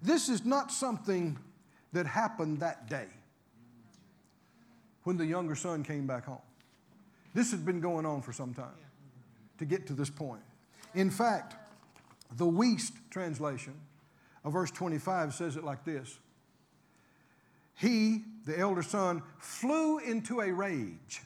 [0.02, 1.38] This is not something
[1.94, 3.08] that happened that day
[5.04, 6.42] when the younger son came back home.
[7.34, 8.68] This had been going on for some time
[9.58, 10.42] to get to this point.
[10.96, 11.56] In fact,
[12.36, 13.74] the Wuest translation
[14.44, 16.20] of verse 25 says it like this
[17.76, 21.22] He, the elder son, flew into a rage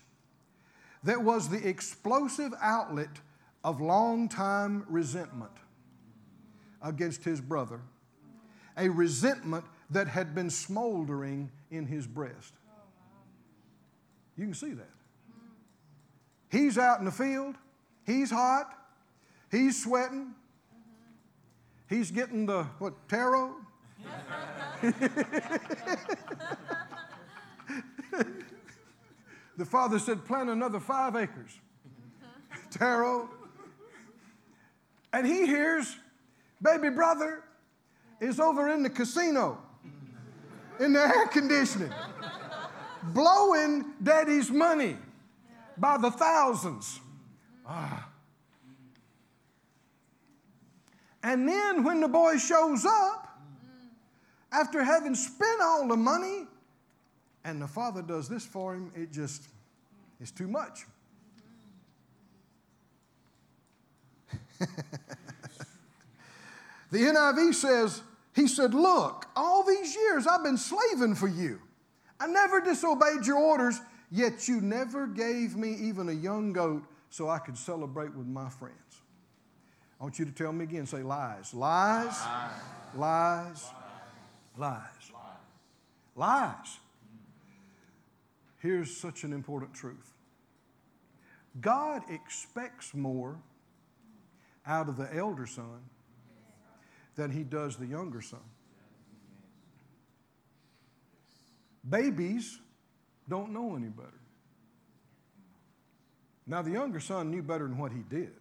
[1.04, 3.20] that was the explosive outlet
[3.64, 5.52] of long-time resentment
[6.82, 7.82] against his brother,
[8.78, 12.54] a resentment that had been smoldering in his breast.
[14.38, 14.90] You can see that.
[16.50, 17.56] He's out in the field.
[18.06, 18.74] He's hot.
[19.52, 20.34] He's sweating.
[21.90, 23.56] He's getting the, what, taro?
[29.58, 31.52] the father said, plant another five acres.
[32.72, 33.30] taro.
[35.14, 35.98] And he hears,
[36.62, 37.44] baby brother
[38.22, 39.58] is over in the casino
[40.82, 41.92] in the air conditioning,
[43.04, 44.98] blowing daddy's money
[45.78, 47.00] by the thousands.
[47.68, 48.10] Ah.
[51.24, 53.40] And then when the boy shows up,
[54.52, 56.48] after having spent all the money,
[57.44, 59.44] and the father does this for him, it just
[60.20, 60.86] is too much.
[64.60, 64.68] the
[66.92, 68.02] NIV says,
[68.34, 71.60] He said, Look, all these years I've been slaving for you.
[72.20, 73.80] I never disobeyed your orders,
[74.12, 78.50] yet you never gave me even a young goat so I could celebrate with my
[78.50, 78.76] friends.
[80.00, 81.54] I want you to tell me again say lies.
[81.54, 82.20] Lies.
[82.96, 83.70] Lies.
[84.58, 84.82] Lies.
[85.12, 85.12] Lies.
[86.16, 86.80] Lies.
[88.60, 90.14] Here's such an important truth
[91.60, 93.40] God expects more
[94.66, 95.82] out of the elder son
[97.22, 98.40] than he does the younger son.
[101.88, 102.60] Babies
[103.30, 104.10] don't know any better.
[106.48, 108.34] Now, the younger son knew better than what he did.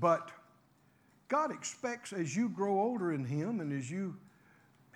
[0.00, 0.32] But
[1.28, 4.16] God expects as you grow older in Him and as you,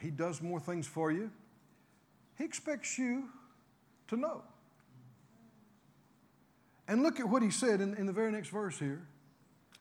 [0.00, 1.30] He does more things for you,
[2.36, 3.28] He expects you
[4.08, 4.42] to know.
[6.88, 9.06] And look at what He said in, in the very next verse here,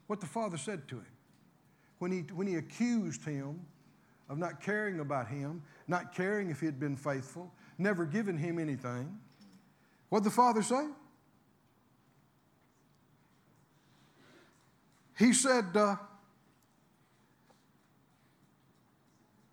[0.06, 1.15] what the Father said to him.
[2.00, 3.60] When he, when he accused him
[4.30, 8.60] of not caring about him, not caring if he had been faithful, never given him
[8.60, 9.18] anything.
[10.10, 10.88] What'd the father say?
[15.18, 15.96] He said, uh,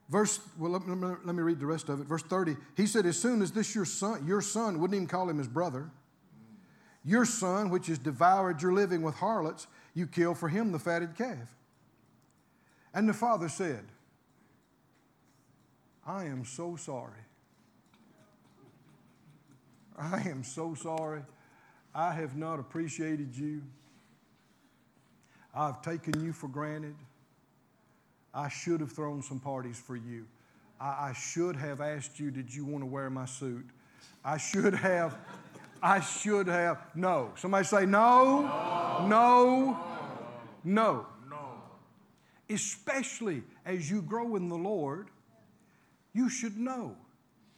[0.09, 0.95] verse, well, let me,
[1.25, 2.07] let me read the rest of it.
[2.07, 5.29] Verse 30, he said, As soon as this your son, your son, wouldn't even call
[5.29, 5.91] him his brother,
[7.05, 11.17] your son, which has devoured your living with harlots, you kill for him the fatted
[11.17, 11.57] calf.
[12.95, 13.85] And the father said,
[16.07, 17.13] I am so sorry.
[19.99, 21.23] I am so sorry.
[21.95, 23.63] I have not appreciated you.
[25.55, 26.97] I've taken you for granted.
[28.35, 30.27] I should have thrown some parties for you.
[30.81, 33.67] I, I should have asked you, did you want to wear my suit?
[34.25, 35.17] I should have,
[35.83, 36.79] I should have.
[36.95, 37.33] No.
[37.37, 38.43] Somebody say, no,
[39.07, 39.79] no,
[40.65, 41.12] no, no.
[42.53, 45.09] Especially as you grow in the Lord,
[46.13, 46.97] you should know.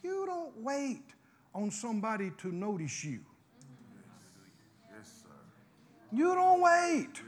[0.02, 1.02] You don't wait
[1.54, 3.20] on somebody to notice you.
[4.90, 5.28] Yes, sir.
[6.12, 7.22] You don't wait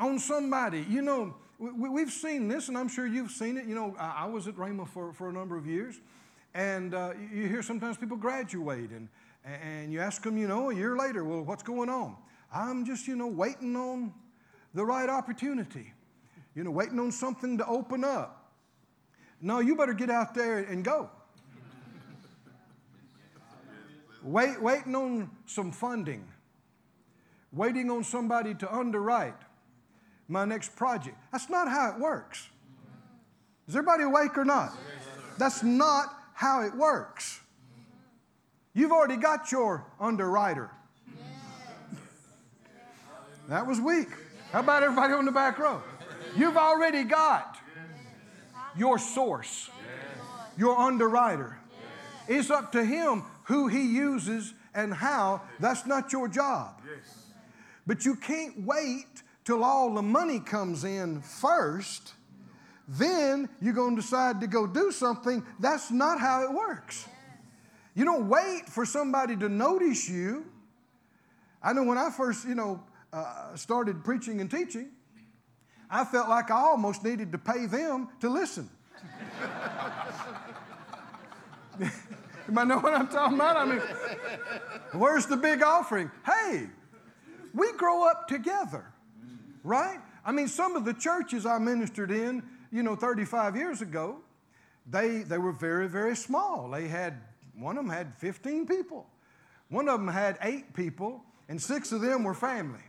[0.00, 0.84] on somebody.
[0.88, 3.66] You know, we, have seen this, and I'm sure you've seen it.
[3.66, 6.00] You know, I, I was at Rhema for, for a number of years,
[6.54, 9.08] and uh, you hear sometimes people graduate, and,
[9.44, 12.16] and you ask them, you know, a year later, well, what's going on?
[12.52, 14.12] I'm just, you know, waiting on
[14.74, 15.92] the right opportunity,
[16.54, 18.52] you know, waiting on something to open up.
[19.40, 21.10] No, you better get out there and go.
[24.22, 26.28] Wait, waiting on some funding,
[27.52, 29.34] waiting on somebody to underwrite
[30.28, 31.16] my next project.
[31.32, 32.48] That's not how it works.
[33.66, 34.72] Is everybody awake or not?
[35.38, 37.40] That's not how it works.
[38.74, 40.70] You've already got your underwriter.
[43.48, 44.08] That was weak.
[44.52, 45.82] How about everybody on the back row?
[46.36, 47.58] You've already got
[48.76, 49.70] your source,
[50.56, 51.58] your underwriter.
[52.28, 55.42] It's up to him who he uses and how.
[55.60, 56.80] That's not your job.
[57.86, 62.14] But you can't wait till all the money comes in first,
[62.86, 65.44] then you're going to decide to go do something.
[65.58, 67.08] That's not how it works.
[67.94, 70.46] You don't wait for somebody to notice you.
[71.62, 72.82] I know when I first, you know,
[73.12, 74.90] uh, started preaching and teaching,
[75.92, 78.68] I felt like I almost needed to pay them to listen.
[81.80, 81.88] you
[82.48, 83.56] might know what I'm talking about?
[83.56, 83.82] I mean,
[84.92, 86.10] where's the big offering?
[86.26, 86.66] Hey,
[87.54, 88.92] we grow up together
[89.64, 89.98] right?
[90.24, 94.18] I mean, some of the churches I ministered in, you know, 35 years ago,
[94.88, 96.70] they, they were very, very small.
[96.70, 97.20] They had,
[97.54, 99.06] one of them had 15 people.
[99.68, 102.80] One of them had eight people, and six of them were family.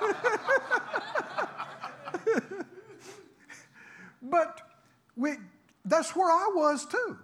[4.22, 4.60] but
[5.16, 5.32] we,
[5.84, 7.18] that's where I was too.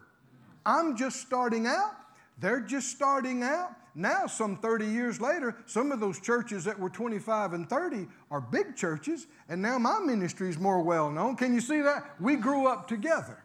[0.66, 1.94] I'm just starting out.
[2.38, 3.70] They're just starting out.
[3.94, 8.40] Now, some 30 years later, some of those churches that were 25 and 30 are
[8.40, 11.36] big churches, and now my ministry is more well known.
[11.36, 12.04] Can you see that?
[12.18, 13.38] We grew up together.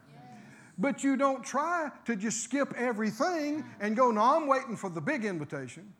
[0.76, 5.00] But you don't try to just skip everything and go, no, I'm waiting for the
[5.00, 5.92] big invitation.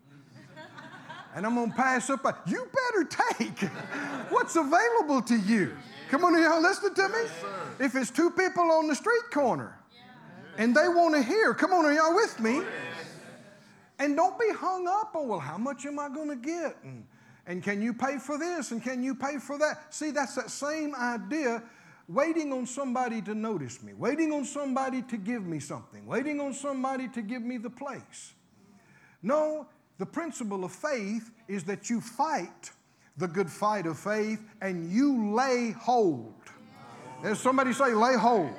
[1.35, 2.25] And I'm going to pass up.
[2.47, 3.59] You better take
[4.31, 5.77] what's available to you.
[6.11, 7.21] Come on, y'all, listen to me.
[7.79, 9.79] If it's two people on the street corner
[10.59, 12.63] and they want to hear, come on, are y'all with me?
[14.01, 16.77] And don't be hung up on, well, how much am I going to get?
[16.83, 17.07] And,
[17.47, 18.73] and can you pay for this?
[18.73, 19.95] And can you pay for that?
[19.95, 21.63] See, that's that same idea
[22.09, 26.53] waiting on somebody to notice me, waiting on somebody to give me something, waiting on
[26.53, 28.33] somebody to give me the place.
[29.23, 29.69] No,
[30.01, 32.71] the principle of faith is that you fight
[33.19, 36.33] the good fight of faith and you lay hold.
[37.23, 38.51] There's somebody say, lay hold.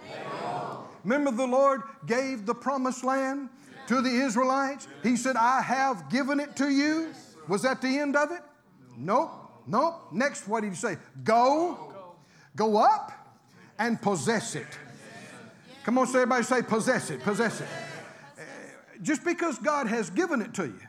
[1.04, 3.50] Remember, the Lord gave the promised land
[3.88, 4.88] to the Israelites?
[5.02, 7.12] He said, I have given it to you.
[7.48, 8.42] Was that the end of it?
[8.96, 9.32] Nope.
[9.66, 10.10] Nope.
[10.12, 10.98] Next, what did he say?
[11.24, 11.92] Go,
[12.56, 13.12] go up
[13.80, 14.68] and possess it.
[15.86, 17.68] Come on, say everybody say possess it, possess it.
[18.38, 18.42] Uh,
[19.02, 20.80] just because God has given it to you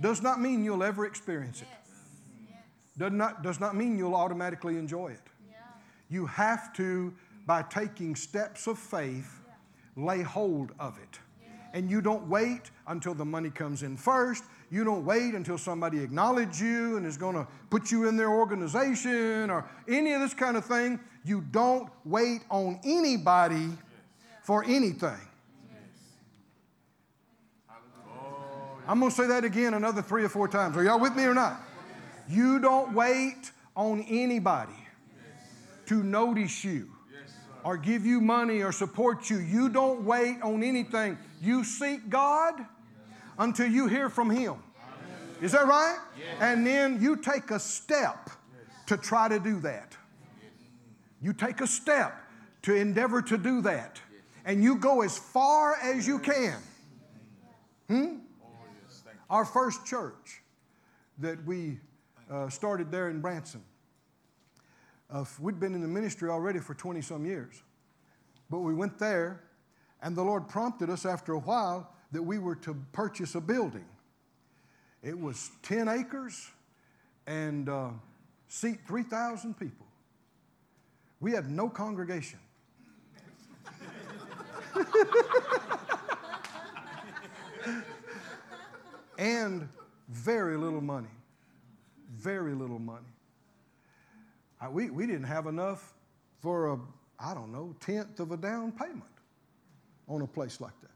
[0.00, 1.68] does not mean you'll ever experience it.
[2.98, 5.22] Does not, does not mean you'll automatically enjoy it.
[6.08, 7.14] You have to,
[7.46, 9.40] by taking steps of faith,
[9.96, 11.18] lay hold of it
[11.72, 14.44] and you don't wait until the money comes in first.
[14.70, 18.30] You don't wait until somebody acknowledges you and is going to put you in their
[18.30, 21.00] organization or any of this kind of thing.
[21.24, 23.70] You don't wait on anybody
[24.42, 25.20] for anything.
[28.86, 30.76] I'm going to say that again another three or four times.
[30.76, 31.60] Are y'all with me or not?
[32.28, 34.72] You don't wait on anybody
[35.86, 36.88] to notice you.
[37.64, 39.38] or give you money or support you.
[39.38, 41.16] You don't wait on anything.
[41.40, 42.54] You seek God
[43.38, 44.56] until you hear from Him.
[45.40, 45.98] Is that right?
[46.40, 48.30] And then you take a step
[48.86, 49.96] to try to do that.
[51.20, 52.16] You take a step
[52.62, 54.00] to endeavor to do that.
[54.44, 56.58] And you go as far as you can.
[57.88, 58.16] Hmm?
[59.32, 60.42] Our first church
[61.18, 61.80] that we
[62.30, 63.62] uh, started there in Branson
[65.10, 67.62] uh, we'd been in the ministry already for 20 some years.
[68.50, 69.42] But we went there,
[70.02, 73.86] and the Lord prompted us after a while that we were to purchase a building.
[75.02, 76.50] It was 10 acres
[77.26, 77.88] and uh,
[78.48, 79.86] seat 3,000 people.
[81.20, 82.38] We had no congregation.
[89.22, 89.68] and
[90.08, 91.14] very little money.
[92.10, 93.06] Very little money.
[94.60, 95.94] I, we, we didn't have enough
[96.40, 96.78] for a,
[97.20, 99.04] I don't know, tenth of a down payment
[100.08, 100.90] on a place like that.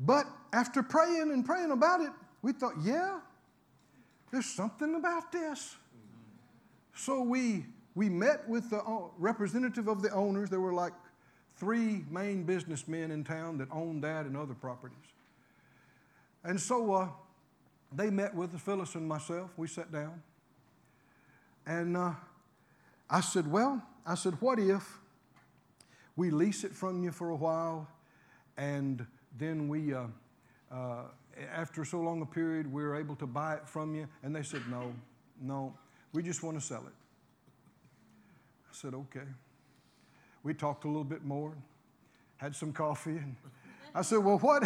[0.00, 2.10] But after praying and praying about it,
[2.42, 3.20] we thought, yeah,
[4.32, 5.76] there's something about this.
[6.96, 7.64] So we,
[7.94, 10.50] we met with the uh, representative of the owners.
[10.50, 10.92] There were like
[11.56, 14.98] three main businessmen in town that owned that and other properties.
[16.44, 17.08] And so uh,
[17.92, 19.50] they met with us, Phyllis and myself.
[19.56, 20.22] We sat down.
[21.66, 22.12] And uh,
[23.10, 24.98] I said, Well, I said, what if
[26.16, 27.86] we lease it from you for a while
[28.56, 29.06] and
[29.38, 30.06] then we, uh,
[30.72, 31.02] uh,
[31.54, 34.08] after so long a period, we're able to buy it from you?
[34.22, 34.94] And they said, No,
[35.40, 35.74] no,
[36.12, 36.94] we just want to sell it.
[38.70, 39.26] I said, Okay.
[40.42, 41.52] We talked a little bit more,
[42.36, 43.36] had some coffee, and
[43.94, 44.64] I said, Well, what,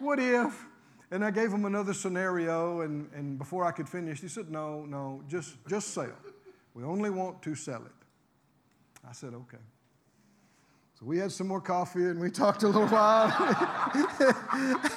[0.00, 0.66] what if?
[1.12, 4.84] And I gave him another scenario, and, and before I could finish, he said, No,
[4.84, 6.10] no, just, just sell.
[6.74, 8.02] We only want to sell it.
[9.08, 9.58] I said, okay.
[10.98, 13.28] So we had some more coffee and we talked a little while.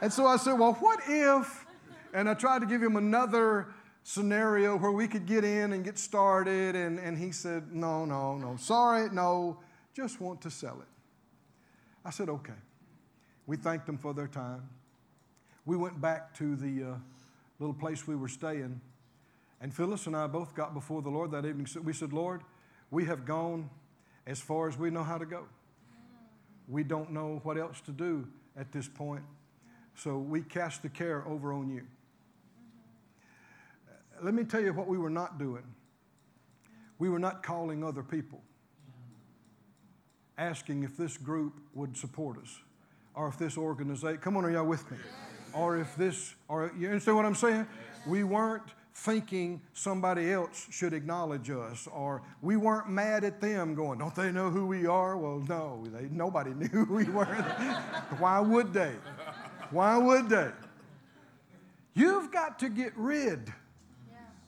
[0.00, 1.66] and so I said, well, what if?
[2.12, 5.98] And I tried to give him another scenario where we could get in and get
[5.98, 6.76] started.
[6.76, 9.58] And, and he said, no, no, no, sorry, no,
[9.94, 10.88] just want to sell it.
[12.04, 12.52] I said, okay.
[13.46, 14.62] We thanked them for their time.
[15.66, 16.94] We went back to the uh,
[17.58, 18.80] little place we were staying.
[19.60, 21.66] And Phyllis and I both got before the Lord that evening.
[21.82, 22.42] We said, Lord,
[22.90, 23.70] we have gone
[24.26, 25.44] as far as we know how to go.
[26.68, 28.26] We don't know what else to do
[28.56, 29.22] at this point.
[29.96, 31.82] So we cast the care over on you.
[34.22, 35.64] Let me tell you what we were not doing.
[36.98, 38.40] We were not calling other people,
[40.38, 42.60] asking if this group would support us
[43.14, 44.98] or if this organization, come on, are y'all with me?
[45.54, 47.66] Or if this, or you understand what I'm saying?
[48.06, 53.98] We weren't thinking somebody else should acknowledge us, or we weren't mad at them going,
[53.98, 55.16] Don't they know who we are?
[55.16, 57.24] Well, no, they, nobody knew who we were.
[58.18, 58.92] Why would they?
[59.70, 60.50] Why would they?
[61.94, 63.52] You've got to get rid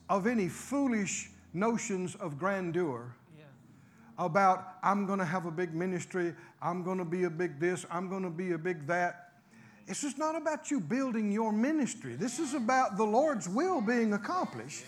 [0.09, 3.13] of any foolish notions of grandeur
[4.17, 7.85] about, I'm going to have a big ministry, I'm going to be a big this,
[7.91, 9.26] I'm going to be a big that.
[9.87, 12.15] This is not about you building your ministry.
[12.15, 14.83] This is about the Lord's will being accomplished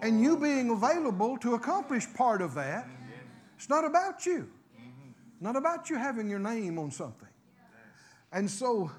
[0.00, 2.88] and you being available to accomplish part of that.
[3.56, 4.48] It's not about you,
[5.40, 7.28] not about you having your name on something.
[8.32, 8.90] And so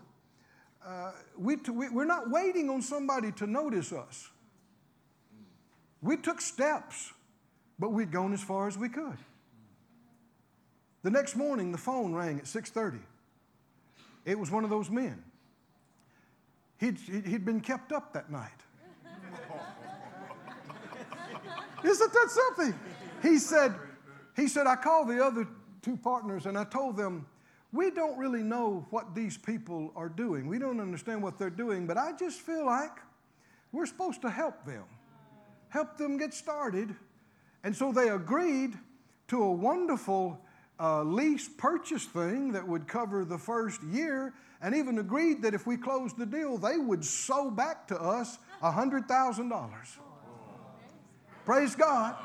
[0.85, 4.29] uh, we t- we're not waiting on somebody to notice us.
[6.01, 7.11] We took steps,
[7.79, 9.17] but we'd gone as far as we could.
[11.01, 12.99] The next morning, the phone rang at 6:30.
[14.25, 15.23] It was one of those men.
[16.77, 18.49] He'd, he'd been kept up that night.
[21.83, 22.79] Isn't that something?
[23.21, 23.75] He said,
[24.35, 25.47] he said, I called the other
[25.81, 27.25] two partners and I told them,
[27.71, 30.47] we don't really know what these people are doing.
[30.47, 32.97] We don't understand what they're doing, but I just feel like
[33.71, 34.85] we're supposed to help them,
[35.69, 36.95] help them get started.
[37.63, 38.77] And so they agreed
[39.27, 40.43] to a wonderful
[40.79, 45.67] uh, lease purchase thing that would cover the first year, and even agreed that if
[45.67, 49.71] we closed the deal, they would sow back to us $100,000.
[51.45, 52.15] Praise God.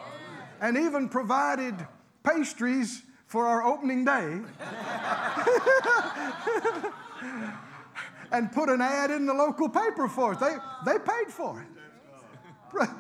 [0.61, 1.75] And even provided
[2.23, 4.41] pastries for our opening day.
[8.33, 10.41] and put an ad in the local paper for it.
[10.41, 11.69] They, they paid for it.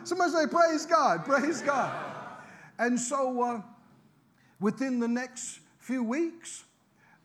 [0.04, 1.92] Somebody say, Praise God, praise God.
[2.78, 3.62] And so, uh,
[4.64, 6.64] Within the next few weeks,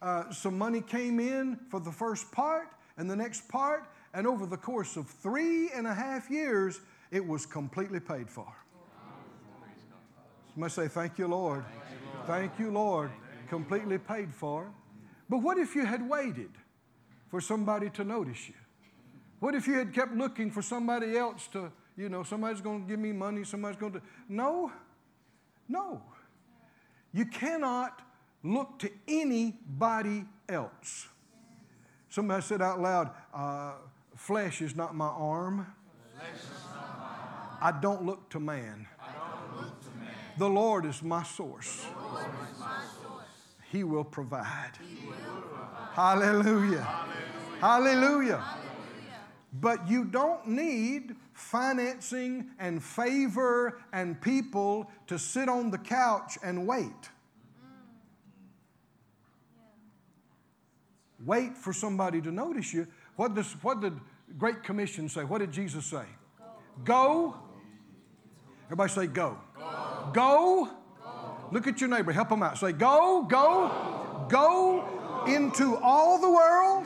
[0.01, 2.67] uh, some money came in for the first part
[2.97, 7.25] and the next part, and over the course of three and a half years, it
[7.25, 8.45] was completely paid for.
[10.53, 11.63] You must say, Thank you, Lord.
[12.27, 13.09] Thank you, Lord.
[13.47, 14.69] Completely paid for.
[15.29, 16.51] But what if you had waited
[17.29, 18.55] for somebody to notice you?
[19.39, 22.89] What if you had kept looking for somebody else to, you know, somebody's going to
[22.89, 24.01] give me money, somebody's going to.
[24.27, 24.73] No,
[25.69, 26.01] no.
[27.13, 28.01] You cannot
[28.43, 31.07] look to anybody else.
[32.09, 33.73] Somebody said out loud, uh,
[34.15, 35.67] flesh is not my arm.
[37.61, 38.87] I don't look to man.
[40.37, 41.85] The Lord is my source.
[43.71, 44.71] He will provide.
[45.93, 46.87] Hallelujah.
[47.59, 48.43] Hallelujah.
[49.53, 56.67] But you don't need financing and favor and people to sit on the couch and
[56.67, 57.09] wait.
[61.25, 62.87] Wait for somebody to notice you.
[63.15, 63.93] What, does, what did
[64.37, 65.23] Great Commission say?
[65.23, 66.05] What did Jesus say?
[66.37, 67.33] Go.
[67.33, 67.35] go.
[68.65, 69.37] Everybody say go.
[69.57, 70.11] Go.
[70.13, 70.69] go.
[71.51, 72.11] Look at your neighbor.
[72.11, 72.57] Help them out.
[72.57, 76.85] Say go, go, go into all the world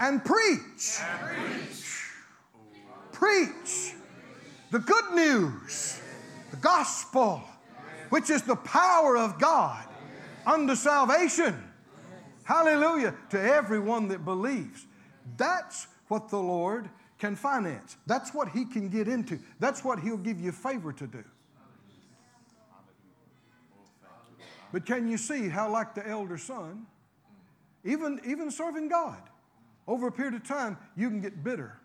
[0.00, 0.98] and preach.
[1.00, 1.57] Preach
[4.70, 6.00] the good news,
[6.50, 7.42] the gospel,
[8.10, 9.84] which is the power of God
[10.46, 11.54] unto salvation.
[12.44, 13.14] Hallelujah.
[13.30, 14.86] To everyone that believes.
[15.36, 16.88] That's what the Lord
[17.18, 17.96] can finance.
[18.06, 19.38] That's what He can get into.
[19.58, 21.24] That's what He'll give you favor to do.
[24.72, 26.86] But can you see how, like the elder son,
[27.84, 29.22] even, even serving God,
[29.86, 31.77] over a period of time, you can get bitter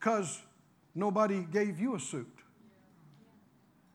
[0.00, 0.40] because
[0.94, 2.26] nobody gave you a suit.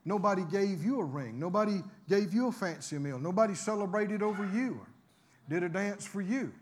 [0.08, 1.40] Nobody gave you a ring.
[1.40, 3.18] Nobody gave you a fancy meal.
[3.18, 4.88] Nobody celebrated over you or
[5.50, 6.54] did a dance for you.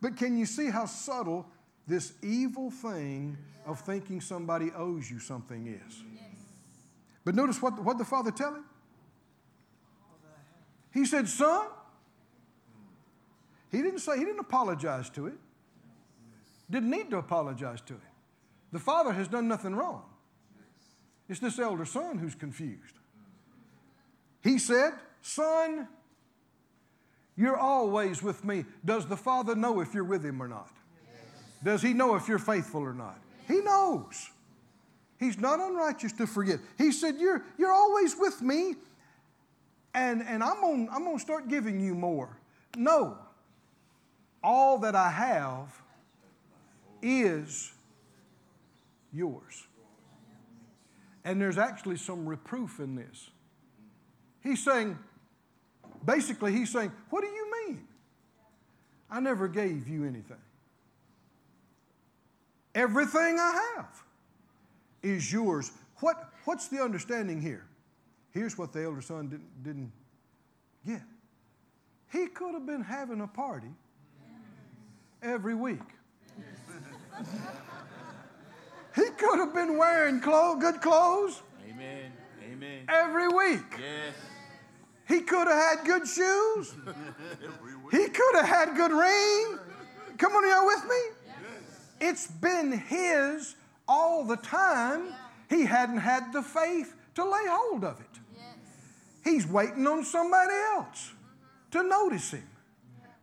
[0.00, 1.44] but can you see how subtle
[1.88, 3.36] this evil thing
[3.66, 6.04] of thinking somebody owes you something is?
[7.24, 8.64] But notice what, what the father tell him.
[10.94, 11.66] He said, Son,
[13.72, 15.34] he didn't say, he didn't apologize to it.
[16.70, 18.00] Didn't need to apologize to it.
[18.72, 20.04] The father has done nothing wrong.
[21.28, 22.94] It's this elder son who's confused.
[24.42, 25.88] He said, Son,
[27.36, 28.64] you're always with me.
[28.84, 30.70] Does the father know if you're with him or not?
[31.62, 33.18] Does he know if you're faithful or not?
[33.48, 34.30] He knows.
[35.18, 36.60] He's not unrighteous to forget.
[36.76, 38.74] He said, You're, you're always with me,
[39.94, 42.36] and, and I'm going I'm to start giving you more.
[42.76, 43.16] No,
[44.42, 45.80] all that I have
[47.02, 47.72] is
[49.12, 49.66] yours.
[51.24, 53.30] And there's actually some reproof in this.
[54.42, 54.98] He's saying,
[56.04, 57.88] basically, he's saying, What do you mean?
[59.10, 60.36] I never gave you anything.
[62.74, 64.02] Everything I have
[65.02, 65.70] is yours.
[66.00, 67.64] What, what's the understanding here?
[68.34, 69.92] Here's what the elder son didn't, didn't
[70.84, 71.02] get.
[72.12, 73.70] He could have been having a party
[75.22, 75.78] every week.
[78.96, 81.42] he could have been wearing clothes, good clothes.
[81.70, 82.12] Amen.
[82.50, 82.84] Amen.
[82.88, 83.78] Every week.
[83.78, 84.14] Yes.
[85.06, 86.74] He could have had good shoes.
[87.92, 89.58] he could have had good rain.
[90.18, 90.96] Come on, y'all with me?
[91.26, 91.36] Yes.
[92.00, 93.54] It's been his
[93.86, 95.14] all the time.
[95.48, 98.13] He hadn't had the faith to lay hold of it.
[99.24, 101.12] He's waiting on somebody else
[101.70, 102.48] to notice him,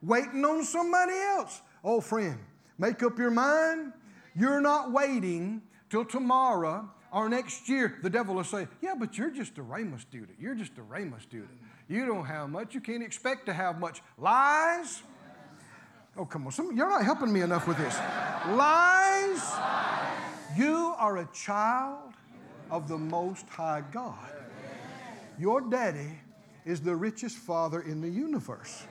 [0.01, 1.61] waiting on somebody else.
[1.83, 2.39] Oh, friend,
[2.77, 3.93] make up your mind.
[4.35, 7.99] You're not waiting till tomorrow or next year.
[8.01, 10.31] The devil will say, Yeah, but you're just a Rhema student.
[10.39, 11.51] You're just a Rhema student.
[11.87, 12.73] You don't have much.
[12.73, 14.01] You can't expect to have much.
[14.17, 15.03] Lies.
[16.17, 16.51] Oh, come on.
[16.51, 17.97] Some, you're not helping me enough with this.
[18.49, 19.53] Lies.
[20.57, 22.13] You are a child
[22.69, 24.40] of the Most High God.
[25.41, 26.19] Your daddy
[26.65, 28.85] is the richest father in the universe.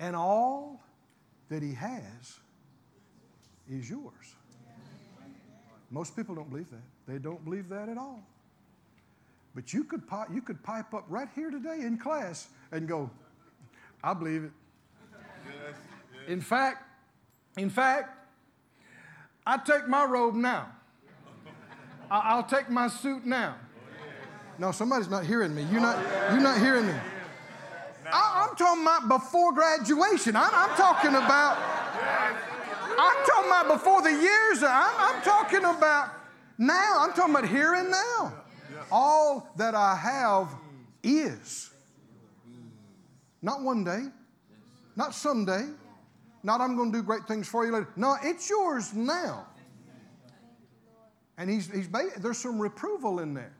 [0.00, 0.80] And all
[1.50, 2.38] that he has
[3.70, 4.36] is yours.
[5.90, 6.80] Most people don't believe that.
[7.06, 8.22] They don't believe that at all.
[9.54, 13.10] But you could, pipe, you could pipe up right here today in class and go,
[14.02, 14.52] I believe it.
[16.26, 16.84] In fact,
[17.58, 18.18] in fact,
[19.46, 20.70] I take my robe now.
[22.10, 23.56] I'll take my suit now.
[24.58, 25.64] No, somebody's not hearing me.
[25.70, 25.98] You're not,
[26.32, 26.94] you're not hearing me.
[28.12, 30.34] I, am talking about before graduation.
[30.34, 31.58] I'm, I'm, talking about.
[32.98, 34.62] I'm talking about before the years.
[34.62, 36.10] I'm, I'm talking about
[36.56, 36.96] now.
[36.98, 38.32] I'm talking about here and now.
[38.90, 40.54] All that I have
[41.02, 41.70] is.
[43.40, 44.06] Not one day,
[44.96, 45.66] not someday,
[46.42, 47.88] Not I'm going to do great things for you later.
[47.94, 49.46] No, it's yours now.
[51.36, 53.57] And he's, he's there's some reproval in there.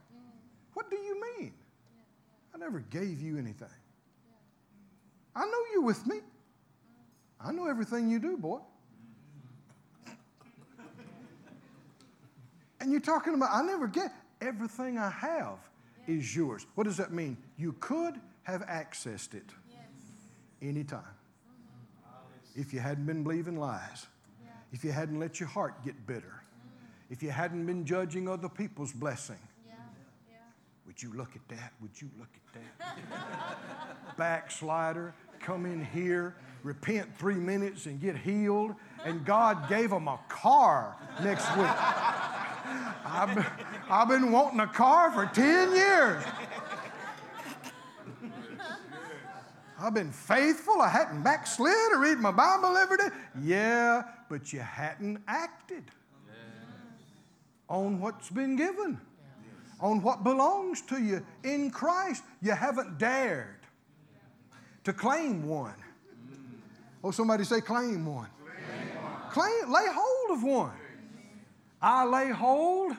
[0.78, 1.52] What do you mean?
[2.54, 3.66] I never gave you anything.
[5.34, 6.20] I know you're with me.
[7.40, 8.60] I know everything you do, boy.
[12.80, 15.58] And you're talking about, I never get everything I have
[16.06, 16.64] is yours.
[16.76, 17.36] What does that mean?
[17.56, 18.14] You could
[18.44, 19.50] have accessed it
[20.62, 21.02] anytime
[22.54, 24.06] if you hadn't been believing lies,
[24.72, 26.44] if you hadn't let your heart get bitter,
[27.10, 29.40] if you hadn't been judging other people's blessing.
[30.98, 31.72] Would you look at that?
[31.80, 34.16] Would you look at that?
[34.18, 36.34] Backslider, come in here,
[36.64, 41.68] repent three minutes and get healed, and God gave them a car next week.
[43.06, 43.46] I've been,
[43.88, 46.24] I've been wanting a car for 10 years.
[49.78, 50.80] I've been faithful.
[50.80, 51.92] I hadn't backslid.
[51.92, 53.08] or read my Bible every day.
[53.40, 55.84] Yeah, but you hadn't acted
[57.68, 59.00] on what's been given,
[59.80, 62.22] on what belongs to you in Christ.
[62.42, 63.60] You haven't dared
[64.84, 65.74] to claim one.
[67.02, 68.28] Oh, somebody say, claim one.
[69.30, 70.72] Claim, lay hold of one.
[71.80, 72.92] I lay hold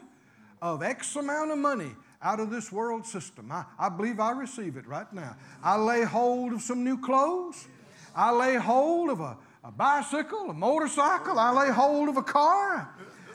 [0.62, 1.92] of X amount of money
[2.22, 3.52] out of this world system.
[3.52, 5.36] I, I believe I receive it right now.
[5.64, 7.68] I lay hold of some new clothes.
[8.16, 11.40] I lay hold of a, a bicycle, a motorcycle.
[11.40, 12.94] I lay hold of a car.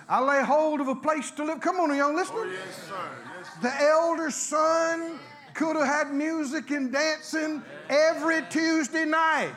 [0.09, 1.61] I lay hold of a place to live.
[1.61, 2.41] Come on, y'all listening?
[2.41, 3.24] Oh, yes, sir.
[3.63, 5.19] The elder son
[5.55, 9.53] could have had music and dancing every Tuesday night.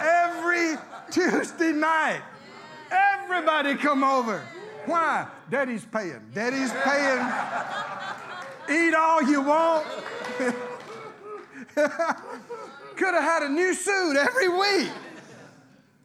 [0.00, 0.76] every
[1.10, 2.22] Tuesday night.
[2.90, 4.46] Everybody come over.
[4.86, 5.26] Why?
[5.50, 6.20] Daddy's paying.
[6.32, 7.26] Daddy's paying.
[8.70, 9.86] Eat all you want.
[12.96, 14.92] Could have had a new suit every week.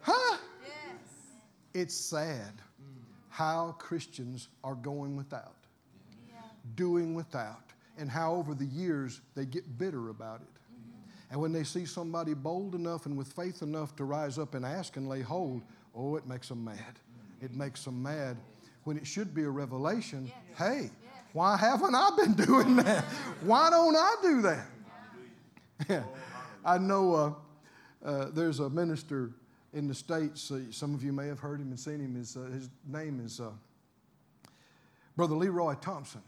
[0.00, 0.38] Huh?
[0.64, 0.72] Yes.
[1.74, 2.52] It's sad
[3.28, 5.59] how Christians are going without.
[6.74, 10.60] Doing without, and how over the years they get bitter about it.
[11.30, 14.64] And when they see somebody bold enough and with faith enough to rise up and
[14.64, 15.62] ask and lay hold,
[15.94, 16.98] oh, it makes them mad.
[17.40, 18.36] It makes them mad
[18.84, 20.26] when it should be a revelation.
[20.26, 20.58] Yes.
[20.58, 20.90] Hey, yes.
[21.32, 23.04] why haven't I been doing that?
[23.42, 24.66] Why don't I do that?
[25.88, 26.02] Yeah.
[26.64, 27.32] I know uh,
[28.04, 29.30] uh, there's a minister
[29.72, 30.50] in the States.
[30.50, 32.14] Uh, some of you may have heard him and seen him.
[32.14, 33.50] His, uh, his name is uh,
[35.16, 36.22] Brother Leroy Thompson.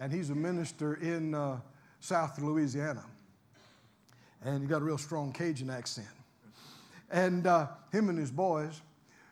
[0.00, 1.60] And he's a minister in uh,
[2.00, 3.04] South Louisiana.
[4.42, 6.08] And he got a real strong Cajun accent.
[7.12, 7.44] And
[7.92, 8.80] him and his boys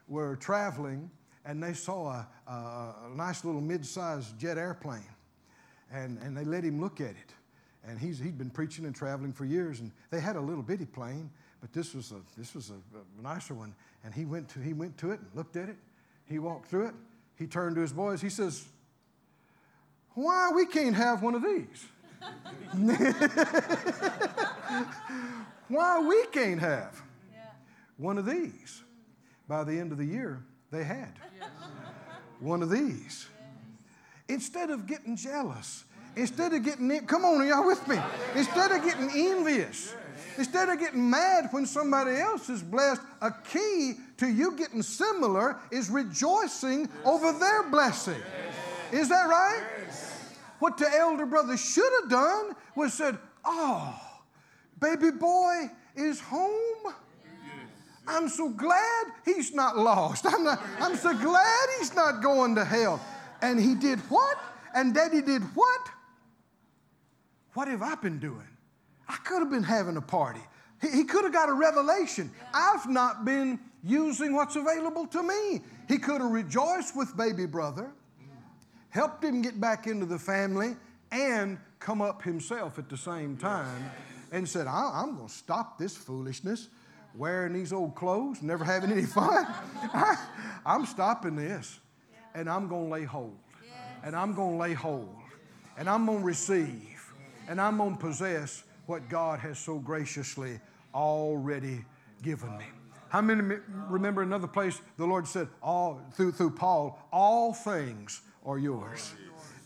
[0.06, 1.10] were traveling
[1.48, 5.08] and they saw a, a, nice little mid-sized jet airplane,
[5.90, 7.32] and, and they let him look at it.
[7.86, 10.84] And he's, he'd been preaching and traveling for years, and they had a little bitty
[10.84, 11.30] plane,
[11.62, 13.74] but this was a, this was a, a nicer one.
[14.04, 15.76] And he went, to, he went to it and looked at it.
[16.26, 16.94] He walked through it.
[17.36, 18.20] He turned to his boys.
[18.20, 18.66] He says,
[20.18, 21.86] why we can't have one of these?
[25.68, 27.00] why we can't have
[27.96, 28.82] one of these?
[29.46, 30.42] By the end of the year,
[30.72, 31.12] they had
[32.40, 33.28] one of these.
[34.28, 35.84] Instead of getting jealous,
[36.16, 37.98] instead of getting, come on, y'all with me?
[38.34, 39.94] Instead of getting envious,
[40.36, 45.58] instead of getting mad when somebody else is blessed, a key to you getting similar
[45.70, 48.20] is rejoicing over their blessing.
[48.90, 49.77] Is that right?
[50.58, 53.98] What the elder brother should have done was said, Oh,
[54.80, 56.94] baby boy is home.
[58.06, 60.24] I'm so glad he's not lost.
[60.26, 63.00] I'm, not, I'm so glad he's not going to hell.
[63.42, 64.38] And he did what?
[64.74, 65.80] And daddy did what?
[67.52, 68.48] What have I been doing?
[69.08, 70.40] I could have been having a party.
[70.80, 72.30] He, he could have got a revelation.
[72.54, 75.60] I've not been using what's available to me.
[75.86, 77.90] He could have rejoiced with baby brother,
[78.90, 80.76] helped him get back into the family,
[81.10, 83.90] and come up himself at the same time
[84.32, 86.68] and said, I'm going to stop this foolishness
[87.14, 89.46] wearing these old clothes, never having any fun.
[89.94, 90.16] I,
[90.66, 91.80] am stopping this
[92.34, 93.36] and I'm going to lay hold.
[94.04, 95.16] And I'm going to lay hold.
[95.76, 97.12] And I'm going to receive.
[97.48, 100.60] And I'm going to possess what God has so graciously
[100.94, 101.84] already
[102.22, 102.64] given me.
[103.08, 103.56] How many
[103.88, 109.14] remember another place the Lord said, all, through, through Paul, all things are yours?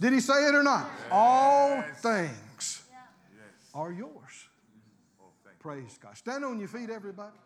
[0.00, 0.90] Did he say it or not?
[1.10, 2.82] All things
[3.72, 4.48] are yours.
[5.60, 6.16] Praise God.
[6.16, 7.36] Stand on your feet, everybody.